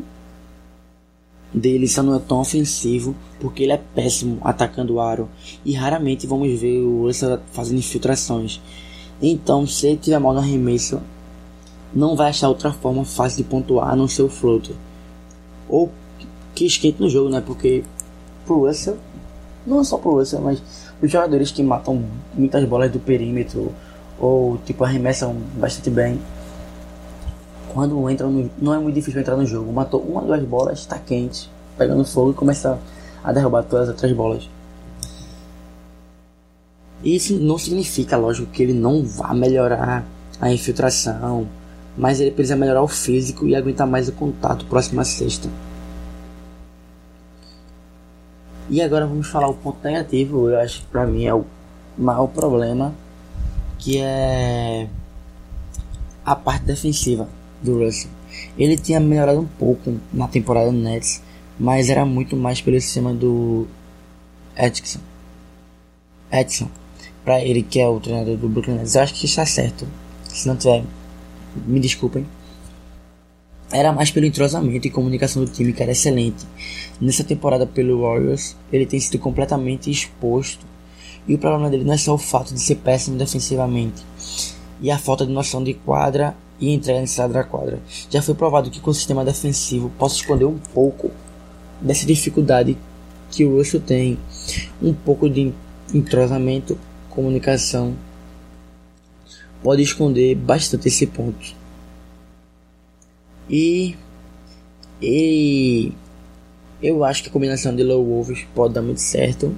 dele 1.54 1.88
só 1.88 2.02
não 2.02 2.16
é 2.16 2.20
tão 2.20 2.40
ofensivo 2.40 3.16
porque 3.40 3.64
ele 3.64 3.72
é 3.72 3.78
péssimo 3.78 4.40
atacando 4.44 4.96
o 4.96 5.00
aro 5.00 5.30
e 5.64 5.74
raramente 5.74 6.26
vamos 6.26 6.60
ver 6.60 6.82
o 6.82 7.04
Russell 7.06 7.40
fazendo 7.52 7.78
infiltrações. 7.78 8.60
Então, 9.22 9.66
se 9.66 9.88
ele 9.88 9.98
tiver 9.98 10.20
mal 10.20 10.34
no 10.34 10.40
arremesso, 10.40 11.00
não 11.94 12.16
vai 12.16 12.30
achar 12.30 12.50
outra 12.50 12.74
forma 12.74 13.06
fácil 13.06 13.44
de 13.44 13.50
pontuar 13.50 13.96
no 13.96 14.10
seu 14.10 14.28
floater. 14.28 14.76
Ou 15.70 15.92
que 16.64 16.68
esquente 16.68 17.02
no 17.02 17.10
jogo, 17.10 17.30
né? 17.30 17.44
Porque 17.46 17.84
pro 18.46 18.66
Russell, 18.66 18.98
não 19.68 19.84
só 19.84 19.98
pro 19.98 20.14
Russell, 20.14 20.42
mas 20.42 20.62
os 21.02 21.12
jogadores 21.12 21.52
que 21.52 21.62
matam 21.62 22.04
muitas 22.34 22.64
bolas 22.66 22.92
do 22.92 23.00
perímetro 23.00 23.72
ou 24.20 24.58
tipo 24.66 24.84
arremessam 24.84 25.36
bastante 25.58 25.90
bem 25.90 26.20
quando 27.74 28.10
entram 28.10 28.32
no, 28.32 28.50
não 28.62 28.74
é 28.74 28.78
muito 28.78 28.96
difícil 28.96 29.20
entrar 29.20 29.36
no 29.36 29.46
jogo. 29.46 29.72
Matou 29.74 30.02
uma, 30.02 30.22
duas 30.22 30.44
bolas, 30.44 30.80
está 30.80 30.98
quente, 30.98 31.50
pegando 31.78 32.06
fogo 32.06 32.32
e 32.32 32.34
começa 32.34 32.80
a 33.24 33.32
derrubar 33.34 33.64
todas 33.64 33.90
as 33.90 33.96
outras 33.96 34.12
bolas. 34.14 34.50
Isso 37.04 37.34
não 37.38 37.58
significa, 37.58 38.16
lógico, 38.16 38.50
que 38.52 38.64
ele 38.64 38.74
não 38.74 39.04
vá 39.04 39.34
melhorar 39.34 40.06
a 40.40 40.52
infiltração, 40.52 41.46
mas 41.98 42.22
ele 42.22 42.32
precisa 42.32 42.56
melhorar 42.56 42.84
o 42.84 42.88
físico 42.88 43.46
e 43.46 43.56
aguentar 43.56 43.86
mais 43.86 44.08
o 44.08 44.14
contato 44.14 44.66
próximo 44.66 45.02
à 45.02 45.04
sexta. 45.04 45.50
E 48.70 48.82
agora 48.82 49.06
vamos 49.06 49.28
falar 49.28 49.50
o 49.50 49.54
ponto 49.54 49.84
negativo, 49.84 50.50
eu 50.50 50.60
acho 50.60 50.82
que 50.82 50.86
pra 50.88 51.06
mim 51.06 51.26
é 51.26 51.34
o 51.34 51.46
maior 51.98 52.28
problema, 52.28 52.94
que 53.78 54.00
é 54.00 54.88
a 56.26 56.36
parte 56.36 56.66
defensiva 56.66 57.28
do 57.62 57.84
Russell. 57.84 58.10
Ele 58.58 58.78
tinha 58.78 59.00
melhorado 59.00 59.40
um 59.40 59.46
pouco 59.46 60.00
na 60.12 60.28
temporada 60.28 60.72
do 60.72 60.78
Nets, 60.78 61.22
mas 61.60 61.90
era 61.90 62.06
muito 62.06 62.36
mais 62.36 62.62
pelo 62.62 62.80
sistema 62.80 63.14
do 63.14 63.68
Edson. 64.58 65.00
Edson, 66.32 66.70
para 67.24 67.42
ele 67.42 67.62
que 67.62 67.80
é 67.80 67.88
o 67.88 68.00
treinador 68.00 68.38
do 68.38 68.48
Brooklyn 68.48 68.76
Nets. 68.76 68.96
Eu 68.96 69.02
acho 69.04 69.14
que 69.14 69.26
está 69.26 69.46
certo. 69.46 69.88
Se 70.30 70.48
não 70.48 70.56
tiver, 70.56 70.84
me 71.68 71.80
desculpem. 71.80 72.26
Era 73.74 73.92
mais 73.92 74.12
pelo 74.12 74.28
entrosamento 74.28 74.86
e 74.86 74.92
comunicação 74.92 75.44
do 75.44 75.50
time 75.50 75.74
que 75.74 75.82
era 75.82 75.92
excelente. 75.92 76.46
Nessa 77.02 77.24
temporada 77.24 77.66
pelo 77.66 78.02
Warriors, 78.04 78.56
ele 78.72 78.86
tem 78.86 79.00
sido 79.00 79.18
completamente 79.18 79.90
exposto. 79.90 80.64
E 81.28 81.34
o 81.34 81.40
problema 81.40 81.72
dele 81.72 81.84
não 81.84 81.94
é 81.94 81.98
só 81.98 82.14
o 82.14 82.18
fato 82.20 82.54
de 82.54 82.60
ser 82.60 82.76
péssimo 82.76 83.18
defensivamente 83.18 84.04
e 84.80 84.92
a 84.92 84.98
falta 85.00 85.26
de 85.26 85.32
noção 85.32 85.64
de 85.64 85.74
quadra 85.74 86.36
e 86.60 86.72
entrega 86.72 87.02
necessária 87.02 87.34
da 87.34 87.44
quadra. 87.44 87.82
Já 88.12 88.22
foi 88.22 88.36
provado 88.36 88.70
que 88.70 88.80
com 88.80 88.92
o 88.92 88.94
sistema 88.94 89.26
defensivo 89.26 89.92
posso 89.98 90.18
esconder 90.18 90.46
um 90.46 90.60
pouco 90.74 91.10
dessa 91.82 92.06
dificuldade 92.06 92.78
que 93.32 93.44
o 93.44 93.58
Russell 93.58 93.80
tem, 93.80 94.20
um 94.80 94.94
pouco 94.94 95.28
de 95.28 95.52
entrosamento, 95.92 96.78
comunicação, 97.10 97.96
pode 99.64 99.82
esconder 99.82 100.36
bastante 100.36 100.90
esse 100.90 101.08
ponto. 101.08 101.63
E, 103.50 103.96
e 105.02 105.92
eu 106.82 107.04
acho 107.04 107.24
que 107.24 107.30
a 107.30 107.32
combinação 107.32 107.76
de 107.76 107.84
Low 107.84 108.04
Wolves 108.04 108.46
pode 108.54 108.74
dar 108.74 108.82
muito 108.82 109.02
certo, 109.02 109.56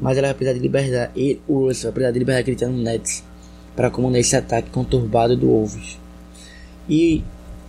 mas 0.00 0.16
ela 0.16 0.28
vai 0.28 0.34
precisar 0.34 0.54
de 0.54 0.60
liberdade, 0.60 1.12
e 1.16 1.40
o 1.46 1.66
Russell 1.66 1.90
vai 1.90 1.94
precisar 1.94 2.12
de 2.12 2.18
liberdade 2.18 2.44
que 2.44 2.50
ele 2.50 2.58
tem 2.58 2.68
no 2.68 2.82
Nets 2.82 3.24
para 3.74 3.90
comandar 3.90 4.20
esse 4.20 4.36
ataque 4.36 4.70
conturbado 4.70 5.36
do 5.36 5.46
Wolves. 5.46 5.98
E 6.88 7.22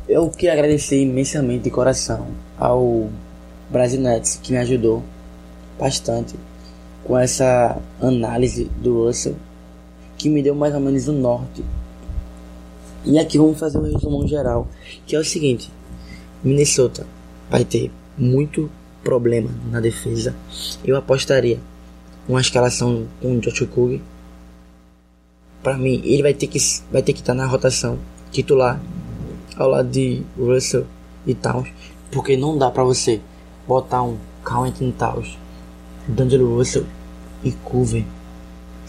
eu 0.08 0.30
queria 0.30 0.54
agradecer 0.54 1.02
imensamente 1.02 1.66
de 1.66 1.70
coração 1.70 2.28
ao 2.58 3.10
Brasil 3.70 4.02
Nets 4.02 4.40
que 4.42 4.52
me 4.52 4.58
ajudou 4.58 5.04
bastante 5.80 6.36
com 7.04 7.18
essa 7.18 7.78
análise 8.02 8.66
do 8.82 9.06
Russell 9.06 9.36
que 10.18 10.30
me 10.30 10.44
deu 10.44 10.54
mais 10.54 10.74
ou 10.74 10.82
menos 10.82 11.08
o 11.08 11.14
norte. 11.14 11.64
E 13.10 13.18
aqui 13.18 13.40
vamos 13.40 13.60
fazer 13.60 13.80
um 13.80 13.92
resumo 13.92 14.28
geral, 14.28 14.68
que 15.08 15.16
é 15.16 15.20
o 15.20 15.26
seguinte: 15.26 15.72
Minnesota 16.44 17.08
vai 17.50 17.66
ter 17.66 17.92
muito 18.16 18.70
problema 19.04 19.50
na 19.72 19.80
defesa. 19.80 20.36
Eu 20.86 20.96
apostaria 20.96 21.60
uma 22.28 22.40
escalação 22.40 23.08
com 23.20 23.36
o 23.36 23.40
Josh 23.40 23.66
Kug 23.66 24.00
para 25.64 25.76
mim, 25.76 26.02
ele 26.06 26.22
vai 26.22 26.36
ter 26.36 26.46
que 26.46 26.60
vai 26.92 27.02
ter 27.02 27.14
que 27.14 27.20
estar 27.20 27.34
tá 27.34 27.38
na 27.38 27.48
rotação 27.48 27.98
titular 28.32 28.80
ao 29.58 29.70
lado 29.70 29.90
de 29.90 30.22
Russell 30.38 30.86
e 31.26 31.34
Towns, 31.34 31.68
porque 32.12 32.38
não 32.38 32.58
dá 32.60 32.70
para 32.70 32.84
você 32.84 33.20
botar 33.68 34.04
um 34.04 34.18
Carlton 34.44 34.92
Towns, 34.92 35.36
D'Angelo 36.08 36.56
Russell 36.56 36.86
e 37.44 37.52
Cover. 37.52 38.06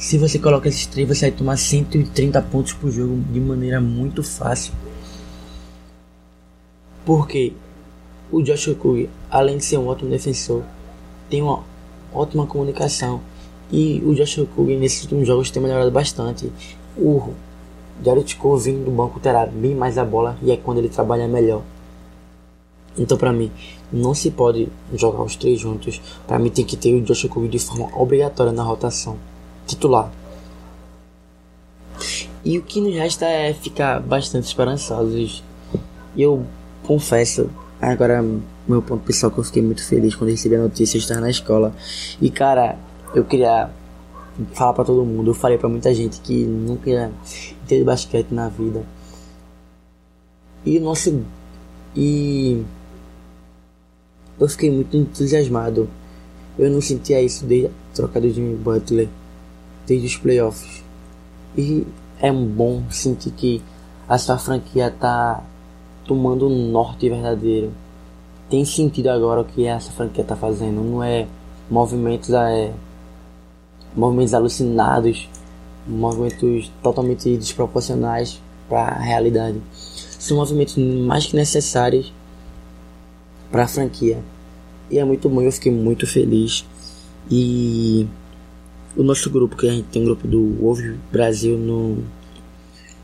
Se 0.01 0.17
você 0.17 0.39
coloca 0.39 0.67
esses 0.67 0.87
três, 0.87 1.07
você 1.07 1.29
vai 1.29 1.39
tomar 1.39 1.59
130 1.59 2.41
pontos 2.41 2.73
por 2.73 2.91
jogo 2.91 3.19
de 3.31 3.39
maneira 3.39 3.83
muito 3.83 4.23
fácil. 4.23 4.73
Porque 7.05 7.53
o 8.33 8.41
Josh 8.41 8.69
Okogie, 8.69 9.11
além 9.31 9.59
de 9.59 9.65
ser 9.67 9.77
um 9.77 9.87
ótimo 9.89 10.09
defensor, 10.09 10.63
tem 11.29 11.43
uma 11.43 11.63
ótima 12.15 12.47
comunicação. 12.47 13.21
E 13.71 14.01
o 14.03 14.15
Josh 14.15 14.39
Okogie 14.39 14.79
nesses 14.79 15.03
últimos 15.03 15.27
jogos 15.27 15.51
tem 15.51 15.63
melhorado 15.63 15.91
bastante. 15.91 16.51
O 16.97 17.35
Jared 18.03 18.37
Cole 18.37 18.63
vindo 18.63 18.87
do 18.87 18.91
banco 18.91 19.21
terá 19.21 19.45
bem 19.45 19.75
mais 19.75 19.99
a 19.99 20.05
bola 20.05 20.39
e 20.43 20.51
é 20.51 20.57
quando 20.57 20.79
ele 20.79 20.89
trabalha 20.89 21.29
melhor. 21.29 21.61
Então 22.97 23.19
para 23.19 23.35
mim 23.35 23.53
não 23.93 24.15
se 24.15 24.31
pode 24.31 24.67
jogar 24.95 25.23
os 25.23 25.37
três 25.37 25.61
juntos. 25.61 26.01
Para 26.27 26.39
mim 26.39 26.49
tem 26.49 26.65
que 26.65 26.75
ter 26.75 26.95
o 26.95 27.03
Josh 27.03 27.27
Okogie 27.27 27.49
de 27.51 27.59
forma 27.59 27.91
obrigatória 27.95 28.51
na 28.51 28.63
rotação 28.63 29.19
titular. 29.71 30.11
E 32.45 32.59
o 32.59 32.63
que 32.63 32.81
nos 32.81 32.95
resta 32.95 33.27
é 33.27 33.53
ficar 33.53 34.01
bastante 34.01 34.47
esperançosos. 34.47 35.43
Eu 36.17 36.45
confesso, 36.83 37.51
agora 37.81 38.25
meu 38.67 38.83
ponto 38.83 39.05
pessoal 39.05 39.31
que 39.33 39.39
eu 39.39 39.45
fiquei 39.45 39.63
muito 39.63 39.85
feliz 39.85 40.15
quando 40.15 40.31
recebi 40.31 40.57
a 40.57 40.63
notícia 40.63 40.99
de 40.99 41.05
estar 41.05 41.21
na 41.21 41.29
escola. 41.29 41.75
E 42.21 42.31
cara, 42.31 42.79
eu 43.15 43.25
queria 43.25 43.71
falar 44.53 44.73
para 44.73 44.85
todo 44.85 45.05
mundo. 45.05 45.31
Eu 45.31 45.35
falei 45.35 45.59
para 45.59 45.69
muita 45.69 45.93
gente 45.95 46.21
que 46.21 46.45
nunca 46.45 47.11
teve 47.67 47.85
basquete 47.85 48.29
na 48.31 48.49
vida. 48.49 48.85
E 50.65 50.79
nosso 50.79 51.23
e 51.95 52.63
eu 54.39 54.49
fiquei 54.49 54.71
muito 54.71 54.97
entusiasmado. 54.97 55.89
Eu 56.59 56.71
não 56.71 56.81
sentia 56.81 57.21
isso 57.21 57.45
desde 57.45 57.69
a 57.69 57.71
troca 57.95 58.21
do 58.21 58.31
Jimmy 58.31 58.57
Butler, 58.57 59.09
desde 59.87 60.07
os 60.07 60.17
playoffs. 60.17 60.83
E 61.57 61.87
é 62.21 62.33
bom 62.33 62.83
sentir 62.91 63.31
que 63.31 63.63
a 64.09 64.19
sua 64.19 64.39
franquia 64.39 64.91
tá 64.91 65.43
tomando 66.05 66.49
um 66.49 66.71
norte 66.71 67.09
verdadeiro. 67.09 67.73
Tem 68.49 68.65
sentido 68.65 69.09
agora 69.09 69.41
o 69.41 69.45
que 69.45 69.67
essa 69.67 69.93
franquia 69.93 70.25
tá 70.25 70.35
fazendo. 70.37 70.83
Não 70.83 71.03
é 71.03 71.27
movimentos, 71.71 72.31
é 72.31 72.73
movimentos 73.95 74.35
alucinados, 74.35 75.29
movimentos 75.87 76.71
totalmente 76.83 77.37
desproporcionais 77.37 78.41
para 78.69 78.83
a 78.83 78.99
realidade. 78.99 79.61
São 79.73 80.37
movimentos 80.37 80.77
mais 80.77 81.27
que 81.27 81.37
necessários 81.37 82.13
para 83.51 83.65
a 83.65 83.69
franquia. 83.69 84.19
E 84.91 84.99
é 84.99 85.05
muito 85.05 85.29
bom, 85.29 85.41
eu 85.41 85.53
fiquei 85.53 85.73
muito 85.73 86.07
feliz. 86.07 86.65
E 87.31 88.09
o 88.97 89.03
nosso 89.03 89.31
grupo, 89.31 89.57
que 89.57 89.69
a 89.69 89.73
gente 89.73 89.89
tem 89.89 90.03
um 90.03 90.05
grupo 90.05 90.27
do 90.27 90.57
Wolves 90.61 90.97
Brasil 91.13 91.57
no, 91.57 91.99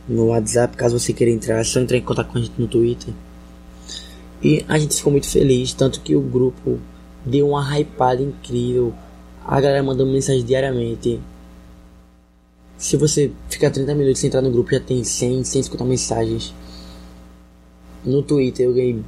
no 0.08 0.26
WhatsApp, 0.26 0.76
caso 0.76 0.98
você 0.98 1.12
queira 1.12 1.32
entrar, 1.32 1.58
é 1.58 1.64
só 1.64 1.80
entrar 1.80 1.96
em 1.96 2.02
contato 2.02 2.30
com 2.30 2.38
a 2.38 2.40
gente 2.40 2.54
no 2.58 2.66
Twitter. 2.66 3.12
E 4.42 4.64
a 4.68 4.78
gente 4.78 4.96
ficou 4.96 5.12
muito 5.12 5.28
feliz, 5.28 5.72
tanto 5.72 6.00
que 6.00 6.14
o 6.14 6.20
grupo 6.20 6.78
deu 7.24 7.48
uma 7.48 7.78
hypada 7.78 8.22
incrível. 8.22 8.92
A 9.44 9.60
galera 9.60 9.82
mandando 9.82 10.12
mensagem 10.12 10.44
diariamente. 10.44 11.20
Se 12.76 12.96
você 12.96 13.32
ficar 13.48 13.70
30 13.70 13.94
minutos 13.94 14.20
sem 14.20 14.28
entrar 14.28 14.42
no 14.42 14.50
grupo, 14.50 14.70
já 14.70 14.80
tem 14.80 15.02
100, 15.02 15.44
150 15.44 15.84
mensagens. 15.84 16.54
No 18.04 18.22
Twitter 18.22 18.66
eu 18.66 18.74
ganhei 18.74 19.02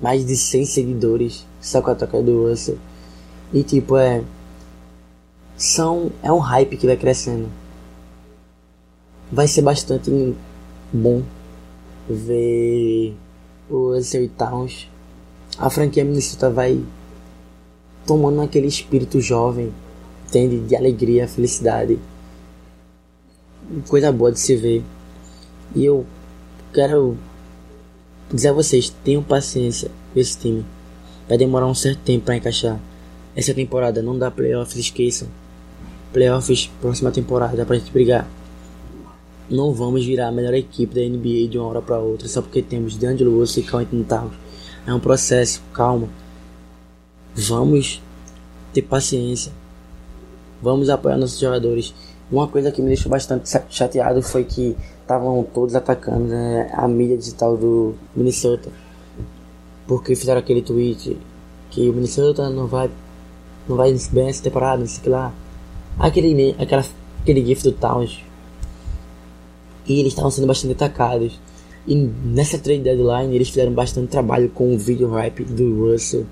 mais 0.00 0.24
de 0.24 0.36
100 0.36 0.64
seguidores 0.66 1.46
só 1.60 1.82
com 1.82 1.90
a 1.90 1.94
toca 1.94 2.22
do 2.22 2.48
Russell. 2.48 2.78
E 3.52 3.62
tipo, 3.62 3.96
é. 3.96 4.22
São, 5.62 6.10
é 6.24 6.32
um 6.32 6.38
hype 6.38 6.76
que 6.76 6.88
vai 6.88 6.96
crescendo. 6.96 7.48
Vai 9.30 9.46
ser 9.46 9.62
bastante 9.62 10.34
bom 10.92 11.22
ver 12.10 13.14
o 13.70 13.94
e 13.94 14.28
Towns. 14.30 14.90
A 15.56 15.70
franquia 15.70 16.04
Minnesota 16.04 16.50
vai 16.50 16.82
tomando 18.04 18.42
aquele 18.42 18.66
espírito 18.66 19.20
jovem, 19.20 19.72
entende? 20.26 20.58
De 20.58 20.74
alegria, 20.74 21.28
felicidade. 21.28 21.96
Coisa 23.86 24.10
boa 24.10 24.32
de 24.32 24.40
se 24.40 24.56
ver. 24.56 24.82
E 25.76 25.84
eu 25.84 26.04
quero 26.74 27.16
dizer 28.34 28.48
a 28.48 28.52
vocês, 28.52 28.92
tenham 29.04 29.22
paciência 29.22 29.92
com 30.12 30.18
esse 30.18 30.36
time. 30.36 30.66
Vai 31.28 31.38
demorar 31.38 31.68
um 31.68 31.74
certo 31.74 32.00
tempo 32.00 32.24
para 32.24 32.36
encaixar. 32.36 32.80
Essa 33.36 33.54
temporada 33.54 34.02
não 34.02 34.18
dá 34.18 34.28
playoffs, 34.28 34.76
esqueçam. 34.76 35.28
Playoffs, 36.12 36.70
próxima 36.80 37.10
temporada, 37.10 37.64
pra 37.64 37.76
gente 37.76 37.90
brigar. 37.90 38.28
Não 39.48 39.72
vamos 39.72 40.04
virar 40.04 40.28
a 40.28 40.32
melhor 40.32 40.54
equipe 40.54 40.94
da 40.94 41.00
NBA 41.00 41.48
de 41.48 41.58
uma 41.58 41.66
hora 41.68 41.82
para 41.82 41.98
outra 41.98 42.28
só 42.28 42.40
porque 42.40 42.62
temos 42.62 42.96
D'Angelo 42.96 43.38
Russell 43.38 43.62
e 43.62 43.66
Carlton 43.66 44.02
Towns. 44.02 44.34
É 44.86 44.92
um 44.92 45.00
processo, 45.00 45.62
calma. 45.72 46.08
Vamos 47.34 48.02
ter 48.72 48.82
paciência. 48.82 49.52
Vamos 50.62 50.88
apoiar 50.88 51.16
nossos 51.16 51.38
jogadores. 51.38 51.94
Uma 52.30 52.48
coisa 52.48 52.70
que 52.70 52.80
me 52.80 52.88
deixou 52.88 53.10
bastante 53.10 53.50
chateado 53.68 54.22
foi 54.22 54.44
que 54.44 54.76
estavam 55.00 55.42
todos 55.52 55.74
atacando 55.74 56.24
né, 56.24 56.70
a 56.72 56.88
mídia 56.88 57.16
digital 57.16 57.56
do 57.56 57.94
Minnesota. 58.14 58.70
Porque 59.86 60.14
fizeram 60.14 60.40
aquele 60.40 60.62
tweet 60.62 61.16
que 61.70 61.88
o 61.88 61.92
Minnesota 61.92 62.48
não 62.48 62.66
vai 62.66 62.90
não 63.68 63.76
vai 63.76 63.94
bem 64.10 64.28
essa 64.28 64.42
temporada, 64.42 64.78
não 64.78 64.86
sei 64.86 65.02
que 65.02 65.08
lá. 65.08 65.32
Aquele, 65.98 66.54
aquela, 66.58 66.84
aquele 67.20 67.44
gif 67.44 67.62
do 67.62 67.72
Towns. 67.72 68.20
E 69.86 70.00
eles 70.00 70.12
estavam 70.12 70.30
sendo 70.30 70.46
bastante 70.46 70.72
atacados. 70.72 71.38
E 71.86 71.94
nessa 71.94 72.58
trade 72.58 72.82
deadline 72.82 73.34
eles 73.34 73.48
fizeram 73.48 73.72
bastante 73.72 74.08
trabalho 74.08 74.48
com 74.48 74.74
o 74.74 74.78
vídeo 74.78 75.10
rap 75.10 75.44
do 75.44 75.90
Russell. 75.90 76.26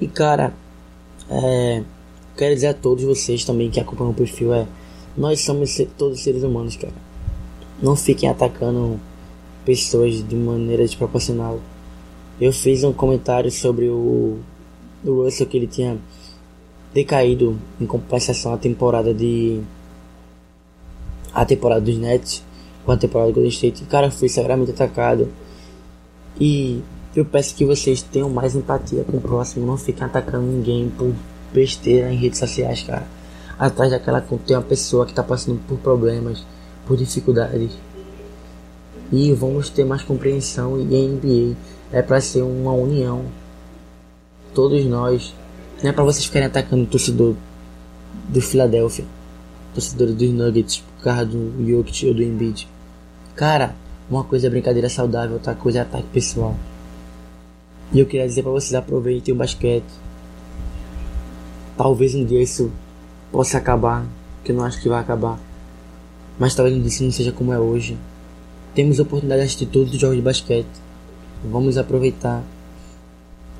E 0.00 0.06
cara, 0.06 0.52
é, 1.28 1.82
quero 2.36 2.54
dizer 2.54 2.68
a 2.68 2.74
todos 2.74 3.04
vocês 3.04 3.44
também 3.44 3.70
que 3.70 3.80
acompanham 3.80 4.12
o 4.12 4.14
perfil 4.14 4.52
é 4.52 4.66
nós 5.16 5.40
somos 5.42 5.80
todos 5.96 6.20
seres 6.20 6.42
humanos, 6.42 6.76
cara. 6.76 6.92
Não 7.80 7.94
fiquem 7.94 8.28
atacando 8.28 8.98
pessoas 9.64 10.26
de 10.26 10.34
maneira 10.34 10.82
desproporcional. 10.82 11.60
Eu 12.40 12.52
fiz 12.52 12.82
um 12.82 12.92
comentário 12.92 13.50
sobre 13.50 13.88
o, 13.88 14.38
o 15.04 15.22
Russell 15.22 15.46
que 15.46 15.56
ele 15.56 15.68
tinha 15.68 15.96
decaído 16.94 17.58
em 17.80 17.86
compensação 17.86 18.54
à 18.54 18.56
temporada 18.56 19.12
de 19.12 19.60
a 21.34 21.44
temporada 21.44 21.80
dos 21.80 21.98
Nets 21.98 22.44
com 22.84 22.92
a 22.92 22.96
temporada 22.96 23.30
do 23.30 23.34
Golden 23.34 23.50
State. 23.50 23.82
O 23.82 23.86
cara 23.86 24.10
foi 24.10 24.28
severamente 24.28 24.70
atacado. 24.70 25.28
E 26.38 26.82
eu 27.14 27.24
peço 27.24 27.54
que 27.54 27.64
vocês 27.64 28.02
tenham 28.02 28.28
mais 28.28 28.54
empatia 28.54 29.04
com 29.04 29.16
o 29.16 29.20
próximo, 29.20 29.66
não 29.66 29.76
fiquem 29.76 30.04
atacando 30.04 30.46
ninguém 30.46 30.88
por 30.90 31.12
besteira 31.52 32.12
em 32.12 32.16
redes 32.16 32.38
sociais, 32.38 32.82
cara. 32.82 33.06
Atrás 33.58 33.90
daquela 33.90 34.20
tem 34.20 34.56
uma 34.56 34.62
pessoa 34.62 35.04
que 35.04 35.12
está 35.12 35.22
passando 35.22 35.60
por 35.66 35.78
problemas, 35.78 36.44
por 36.86 36.96
dificuldades. 36.96 37.72
E 39.12 39.32
vamos 39.32 39.70
ter 39.70 39.84
mais 39.84 40.02
compreensão 40.02 40.80
e 40.80 40.94
a 40.94 41.08
NBA 41.08 41.56
é 41.92 42.02
para 42.02 42.20
ser 42.20 42.42
uma 42.42 42.72
união. 42.72 43.24
Todos 44.52 44.84
nós. 44.84 45.32
Não 45.84 45.90
é 45.90 45.92
para 45.92 46.02
vocês 46.02 46.24
ficarem 46.24 46.46
atacando 46.46 46.84
o 46.84 46.86
torcedor 46.86 47.34
do 48.30 48.40
Philadelphia, 48.40 49.04
torcedor 49.74 50.14
dos 50.14 50.30
Nuggets 50.30 50.78
por 50.78 51.04
causa 51.04 51.26
do 51.26 51.62
Jokic 51.62 52.06
ou 52.06 52.14
do 52.14 52.22
Embiid. 52.22 52.66
Cara, 53.36 53.76
uma 54.08 54.24
coisa 54.24 54.46
é 54.46 54.50
brincadeira 54.50 54.88
saudável, 54.88 55.34
outra 55.34 55.54
coisa 55.54 55.80
é 55.80 55.82
ataque 55.82 56.06
pessoal. 56.10 56.56
E 57.92 58.00
eu 58.00 58.06
queria 58.06 58.26
dizer 58.26 58.42
para 58.42 58.52
vocês 58.52 58.72
aproveitem 58.72 59.34
o 59.34 59.36
basquete. 59.36 59.84
Talvez 61.76 62.14
um 62.14 62.24
dia 62.24 62.42
isso 62.42 62.72
possa 63.30 63.58
acabar, 63.58 64.06
que 64.42 64.52
eu 64.52 64.56
não 64.56 64.64
acho 64.64 64.80
que 64.80 64.88
vai 64.88 65.00
acabar. 65.00 65.38
Mas 66.38 66.54
talvez 66.54 66.74
um 66.74 66.80
dia 66.80 66.88
isso 66.88 67.04
não 67.04 67.12
seja 67.12 67.30
como 67.30 67.52
é 67.52 67.58
hoje. 67.58 67.94
Temos 68.74 69.00
oportunidade 69.00 69.42
de 69.42 69.46
assistir 69.48 69.66
todos 69.66 69.92
os 69.92 70.00
jogos 70.00 70.16
de 70.16 70.22
basquete. 70.22 70.80
Vamos 71.44 71.76
aproveitar 71.76 72.42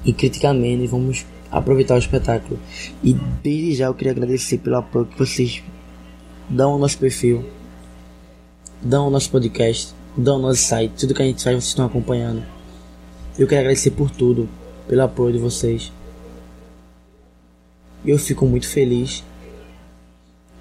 e 0.06 0.12
criticar 0.14 0.54
menos, 0.54 0.88
vamos 0.88 1.26
aproveitar 1.58 1.94
o 1.94 1.98
espetáculo. 1.98 2.58
E 3.02 3.14
desde 3.42 3.74
já 3.74 3.86
eu 3.86 3.94
queria 3.94 4.12
agradecer 4.12 4.58
pelo 4.58 4.76
apoio 4.76 5.06
que 5.06 5.18
vocês 5.18 5.62
dão 6.48 6.72
ao 6.72 6.78
nosso 6.78 6.98
perfil, 6.98 7.44
dão 8.82 9.04
ao 9.04 9.10
nosso 9.10 9.30
podcast, 9.30 9.94
dão 10.16 10.36
ao 10.36 10.42
nosso 10.42 10.62
site, 10.62 10.92
tudo 10.98 11.14
que 11.14 11.22
a 11.22 11.26
gente 11.26 11.42
faz 11.42 11.56
vocês 11.56 11.68
estão 11.68 11.86
acompanhando. 11.86 12.42
Eu 13.38 13.46
quero 13.46 13.60
agradecer 13.62 13.90
por 13.90 14.10
tudo, 14.10 14.48
pelo 14.86 15.02
apoio 15.02 15.32
de 15.32 15.38
vocês. 15.38 15.92
Eu 18.04 18.18
fico 18.18 18.46
muito 18.46 18.68
feliz. 18.68 19.24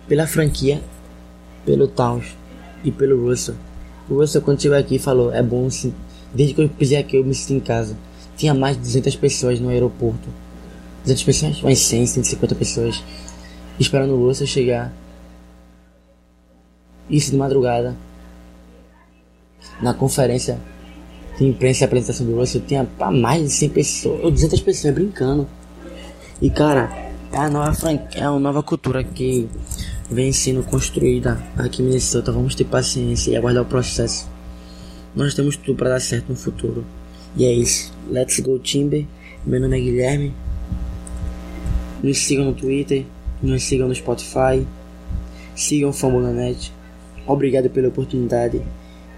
pela 0.08 0.28
franquia, 0.28 0.82
pelo 1.66 1.88
Towns 1.88 2.36
e 2.84 2.92
pelo 2.92 3.28
Russell. 3.28 3.56
O 4.10 4.16
Russell 4.16 4.42
quando 4.42 4.62
chegou 4.62 4.78
aqui 4.78 5.00
falou, 5.00 5.34
é 5.34 5.42
bom 5.42 5.70
sim. 5.70 5.94
Desde 6.34 6.54
que 6.54 6.62
eu 6.62 6.70
pisei 6.70 6.98
aqui 6.98 7.16
eu 7.18 7.24
me 7.24 7.34
senti 7.34 7.54
em 7.54 7.60
casa. 7.60 7.98
Tinha 8.36 8.54
mais 8.54 8.76
de 8.76 8.84
200 8.84 9.16
pessoas 9.16 9.60
no 9.60 9.70
aeroporto. 9.70 10.28
200 11.04 11.24
pessoas? 11.24 11.62
Mais 11.62 11.80
100, 11.80 12.08
150 12.08 12.56
pessoas. 12.56 13.04
Esperando 13.80 14.14
o 14.14 14.28
Russell 14.28 14.48
chegar. 14.48 14.94
Isso 17.10 17.32
de 17.32 17.38
madrugada. 17.38 17.96
Na 19.82 19.94
conferência 19.94 20.60
de 21.38 21.46
imprensa 21.46 21.84
e 21.84 21.86
apresentação 21.86 22.26
do 22.26 22.36
Russell 22.36 22.62
tinha 22.62 22.88
mais 23.12 23.44
de 23.44 23.50
100 23.50 23.70
pessoas. 23.70 24.24
Ou 24.24 24.32
200 24.32 24.62
pessoas 24.62 24.94
brincando. 24.94 25.48
E 26.42 26.50
cara, 26.50 26.90
é 27.32 27.38
a 27.38 27.50
nova 27.50 27.74
franquia, 27.74 28.24
é 28.24 28.30
uma 28.30 28.40
nova 28.40 28.62
cultura 28.62 29.04
que 29.04 29.50
vem 30.10 30.32
sendo 30.32 30.64
construída 30.64 31.42
aqui 31.58 31.82
em 31.82 31.86
Minnesota. 31.86 32.32
Vamos 32.32 32.56
ter 32.56 32.66
paciência 32.66 33.32
e 33.32 33.36
aguardar 33.36 33.64
o 33.64 33.66
processo. 33.66 34.30
Nós 35.16 35.34
temos 35.34 35.56
tudo 35.58 35.76
para 35.76 35.90
dar 35.90 36.00
certo 36.00 36.30
no 36.30 36.36
futuro. 36.36 36.86
E 37.36 37.46
é 37.46 37.52
isso. 37.52 37.92
Let's 38.10 38.40
go 38.40 38.60
Timber. 38.60 39.06
Meu 39.46 39.60
nome 39.60 39.78
é 39.78 39.82
Guilherme. 39.82 40.34
Nos 42.04 42.18
sigam 42.18 42.44
no 42.44 42.54
Twitter, 42.54 43.06
nos 43.42 43.64
sigam 43.64 43.88
no 43.88 43.96
Spotify, 43.96 44.68
sigam 45.56 45.90
o 45.90 45.94
Fórmula 45.94 46.32
Net. 46.32 46.74
Obrigado 47.26 47.70
pela 47.70 47.88
oportunidade. 47.88 48.62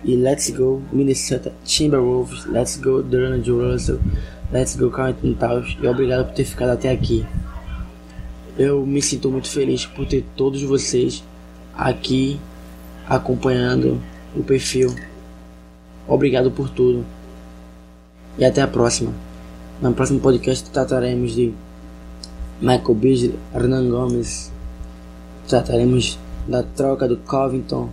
E 0.03 0.15
let's 0.15 0.51
go 0.51 0.83
Minnesota 0.93 1.51
Timberwolves, 1.63 2.45
let's 2.45 2.77
go 2.77 3.01
Durant 3.01 3.47
Russell, 3.47 3.99
let's 4.53 4.75
go 4.75 4.91
Carlton 4.91 5.33
Towns. 5.33 5.75
E 5.81 5.87
obrigado 5.87 6.25
por 6.25 6.35
ter 6.35 6.45
ficado 6.45 6.69
até 6.69 6.91
aqui. 6.91 7.25
Eu 8.55 8.85
me 8.85 9.01
sinto 9.01 9.31
muito 9.31 9.49
feliz 9.49 9.87
por 9.87 10.05
ter 10.05 10.23
todos 10.35 10.61
vocês 10.61 11.23
aqui 11.75 12.39
acompanhando 13.09 13.99
o 14.35 14.43
perfil. 14.43 14.95
Obrigado 16.07 16.51
por 16.51 16.69
tudo. 16.69 17.03
E 18.37 18.45
até 18.45 18.61
a 18.61 18.67
próxima. 18.67 19.11
No 19.81 19.91
próximo 19.91 20.19
podcast 20.19 20.69
trataremos 20.69 21.33
de 21.33 21.51
Michael 22.61 22.95
Beasley, 22.95 23.39
Hernan 23.53 23.89
Gomes. 23.89 24.51
Trataremos 25.47 26.17
da 26.47 26.63
troca 26.63 27.07
do 27.07 27.17
Covington, 27.17 27.89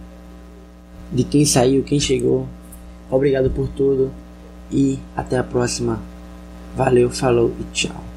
de 1.11 1.25
quem 1.25 1.45
saiu, 1.45 1.83
quem 1.83 2.01
chegou. 2.01 2.47
Obrigado 3.11 3.51
por 3.51 3.69
tudo 3.69 4.11
e 4.71 4.99
até 5.17 5.39
a 5.39 5.45
próxima. 5.45 6.01
Valeu, 6.77 7.11
falou 7.11 7.53
e 7.61 7.65
tchau. 7.73 8.12